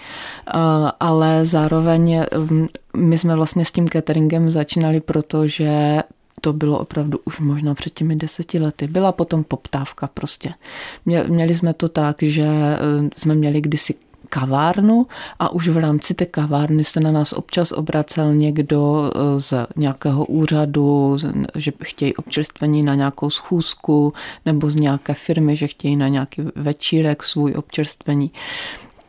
ale 1.01 1.45
zároveň 1.45 2.25
my 2.97 3.19
jsme 3.19 3.37
vlastně 3.37 3.65
s 3.65 3.73
tím 3.73 3.89
cateringem 3.89 4.51
začínali, 4.51 5.01
protože 5.01 6.03
to 6.41 6.53
bylo 6.53 6.79
opravdu 6.79 7.19
už 7.25 7.41
možná 7.41 7.75
před 7.75 7.95
těmi 7.95 8.17
deseti 8.17 8.59
lety. 8.59 8.87
Byla 8.87 9.13
potom 9.13 9.45
poptávka 9.45 10.07
prostě. 10.15 10.55
Měli 11.27 11.55
jsme 11.55 11.75
to 11.75 11.89
tak, 11.89 12.17
že 12.23 12.43
eh, 12.43 12.79
jsme 13.17 13.35
měli 13.35 13.61
kdysi 13.61 13.95
kavárnu 14.29 15.07
a 15.39 15.53
už 15.53 15.69
v 15.69 15.77
rámci 15.77 16.15
té 16.15 16.27
kavárny 16.27 16.85
se 16.85 17.01
na 17.01 17.13
nás 17.13 17.33
občas 17.33 17.73
obracel 17.73 18.35
někdo 18.35 19.13
eh, 19.15 19.41
z 19.41 19.55
nějakého 19.77 20.25
úřadu, 20.25 21.17
že 21.55 21.73
chtějí 21.83 22.17
občerstvení 22.17 22.83
na 22.83 22.95
nějakou 22.95 23.31
schůzku 23.31 24.13
nebo 24.47 24.71
z 24.71 24.77
nějaké 24.77 25.15
firmy, 25.15 25.57
že 25.57 25.67
chtějí 25.67 25.97
na 25.97 26.09
nějaký 26.09 26.43
večírek 26.55 27.23
svůj 27.23 27.55
občerstvení. 27.57 28.31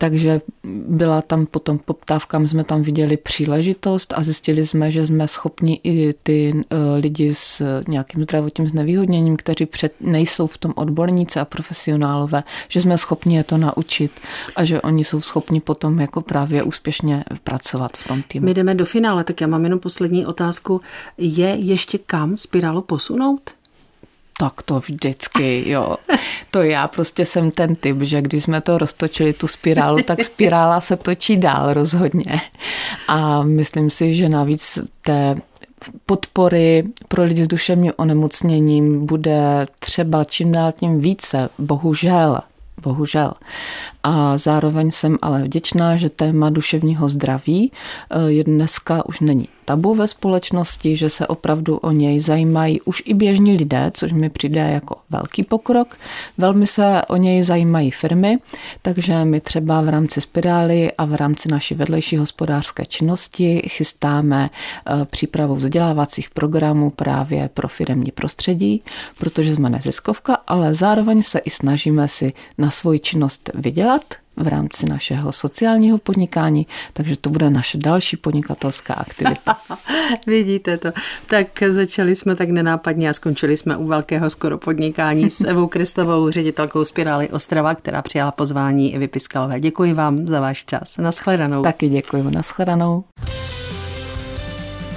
Takže 0.02 0.42
byla 0.88 1.22
tam 1.22 1.46
potom 1.46 1.78
poptávka, 1.78 2.40
my 2.40 2.48
jsme 2.48 2.64
tam 2.64 2.82
viděli 2.82 3.18
příležitost 3.18 4.14
a 4.18 4.24
zjistili 4.24 4.66
jsme, 4.66 4.92
že 4.92 5.08
jsme 5.08 5.28
schopni 5.28 5.80
i 5.84 6.14
ty 6.24 6.54
eh, 6.70 6.76
lidi 6.96 7.36
s 7.36 7.82
nějakým 7.88 8.24
zdravotním 8.24 8.68
znevýhodněním, 8.68 9.38
kteří 9.38 9.66
před, 9.66 9.94
nejsou 10.00 10.48
v 10.48 10.58
tom 10.58 10.74
odborníci 10.76 11.40
a 11.40 11.46
profesionálové, 11.46 12.44
že 12.70 12.82
jsme 12.82 12.98
schopni 12.98 13.36
je 13.36 13.44
to 13.44 13.58
naučit 13.58 14.12
a 14.56 14.64
že 14.64 14.82
oni 14.82 15.04
jsou 15.04 15.22
schopni 15.22 15.62
potom 15.62 16.00
jako 16.00 16.22
právě 16.22 16.64
úspěšně 16.64 17.24
pracovat 17.44 17.98
v 17.98 18.08
tom 18.08 18.24
týmu. 18.28 18.46
My 18.46 18.54
jdeme 18.54 18.76
do 18.76 18.86
finále, 18.86 19.24
tak 19.24 19.42
já 19.42 19.48
mám 19.48 19.64
jenom 19.64 19.80
poslední 19.80 20.26
otázku. 20.26 20.82
Je 21.18 21.48
ještě 21.48 21.98
kam 21.98 22.38
spirálu 22.38 22.82
posunout? 22.82 23.61
Tak 24.42 24.62
to 24.62 24.80
vždycky, 24.80 25.70
jo. 25.70 25.96
To 26.52 26.62
já 26.62 26.88
prostě 26.88 27.26
jsem 27.26 27.52
ten 27.52 27.76
typ, 27.76 28.02
že 28.02 28.22
když 28.22 28.44
jsme 28.44 28.62
to 28.62 28.78
roztočili, 28.78 29.34
tu 29.34 29.48
spirálu, 29.48 30.04
tak 30.04 30.24
spirála 30.24 30.82
se 30.82 30.98
točí 30.98 31.38
dál 31.38 31.74
rozhodně. 31.74 32.42
A 33.08 33.44
myslím 33.44 33.90
si, 33.90 34.14
že 34.14 34.30
navíc 34.30 34.80
té 35.02 35.36
podpory 36.06 36.84
pro 37.08 37.24
lidi 37.24 37.46
s 37.46 37.48
duševním 37.48 37.94
onemocněním 37.96 39.06
bude 39.06 39.68
třeba 39.80 40.24
čím 40.24 40.52
dál 40.52 40.72
tím 40.72 41.00
více, 41.00 41.50
bohužel 41.58 42.40
bohužel. 42.82 43.34
A 44.04 44.38
zároveň 44.38 44.92
jsem 44.92 45.18
ale 45.22 45.44
vděčná, 45.44 45.96
že 45.96 46.10
téma 46.10 46.50
duševního 46.50 47.10
zdraví 47.10 47.72
eh, 47.72 48.32
je 48.32 48.44
dneska 48.44 49.06
už 49.06 49.20
není 49.20 49.48
tabu 49.72 49.96
ve 49.96 50.08
společnosti, 50.08 50.96
že 50.96 51.10
se 51.10 51.28
opravdu 51.28 51.78
o 51.78 51.92
něj 51.92 52.20
zajímají 52.20 52.82
už 52.82 53.04
i 53.06 53.14
běžní 53.14 53.58
lidé, 53.58 53.92
což 53.94 54.14
mi 54.14 54.30
přijde 54.30 54.60
jako 54.60 54.96
velký 55.10 55.44
pokrok. 55.44 55.98
Velmi 56.38 56.68
se 56.68 57.02
o 57.08 57.16
něj 57.16 57.44
zajímají 57.44 57.92
firmy, 57.92 58.38
takže 58.82 59.26
my 59.26 59.42
třeba 59.42 59.82
v 59.82 59.90
rámci 59.90 60.22
spirály 60.22 60.92
a 60.98 61.06
v 61.06 61.16
rámci 61.16 61.50
naší 61.50 61.76
vedlejší 61.76 62.18
hospodářské 62.18 62.86
činnosti 62.86 63.62
chystáme 63.68 64.50
eh, 64.50 65.06
přípravu 65.06 65.56
vzdělávacích 65.56 66.30
programů 66.30 66.90
právě 66.90 67.50
pro 67.54 67.68
firmní 67.68 68.12
prostředí, 68.12 68.84
protože 69.18 69.56
jsme 69.56 69.70
neziskovka, 69.70 70.38
ale 70.48 70.76
zároveň 70.76 71.24
se 71.24 71.40
i 71.40 71.50
snažíme 71.50 72.08
si 72.08 72.34
na 72.58 72.71
svoji 72.72 73.00
činnost 73.00 73.50
vydělat 73.54 74.04
v 74.38 74.48
rámci 74.48 74.86
našeho 74.86 75.32
sociálního 75.32 75.98
podnikání, 75.98 76.68
takže 76.94 77.18
to 77.18 77.30
bude 77.30 77.50
naše 77.50 77.78
další 77.78 78.18
podnikatelská 78.18 78.94
aktivita. 78.94 79.58
Vidíte 80.28 80.78
to. 80.78 80.92
Tak 81.28 81.48
začali 81.70 82.16
jsme 82.16 82.36
tak 82.36 82.50
nenápadně 82.50 83.10
a 83.10 83.14
skončili 83.14 83.58
jsme 83.58 83.78
u 83.78 83.88
velkého 83.88 84.30
skoro 84.30 84.58
podnikání 84.58 85.30
s 85.30 85.42
Evou 85.42 85.68
Kristovou, 85.68 86.32
ředitelkou 86.32 86.86
Spirály 86.86 87.30
Ostrava, 87.30 87.76
která 87.76 88.02
přijala 88.02 88.32
pozvání 88.32 88.94
i 88.94 88.98
vypiskalové. 88.98 89.60
Děkuji 89.60 89.94
vám 89.94 90.28
za 90.28 90.40
váš 90.40 90.66
čas. 90.66 90.98
Naschledanou. 90.98 91.64
Taky 91.64 91.90
děkuji. 91.90 92.24
Naschledanou. 92.24 93.04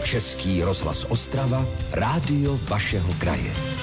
Český 0.05 0.63
rozhlas 0.63 1.07
Ostrava, 1.09 1.67
rádio 1.93 2.61
vašeho 2.69 3.09
kraje. 3.19 3.74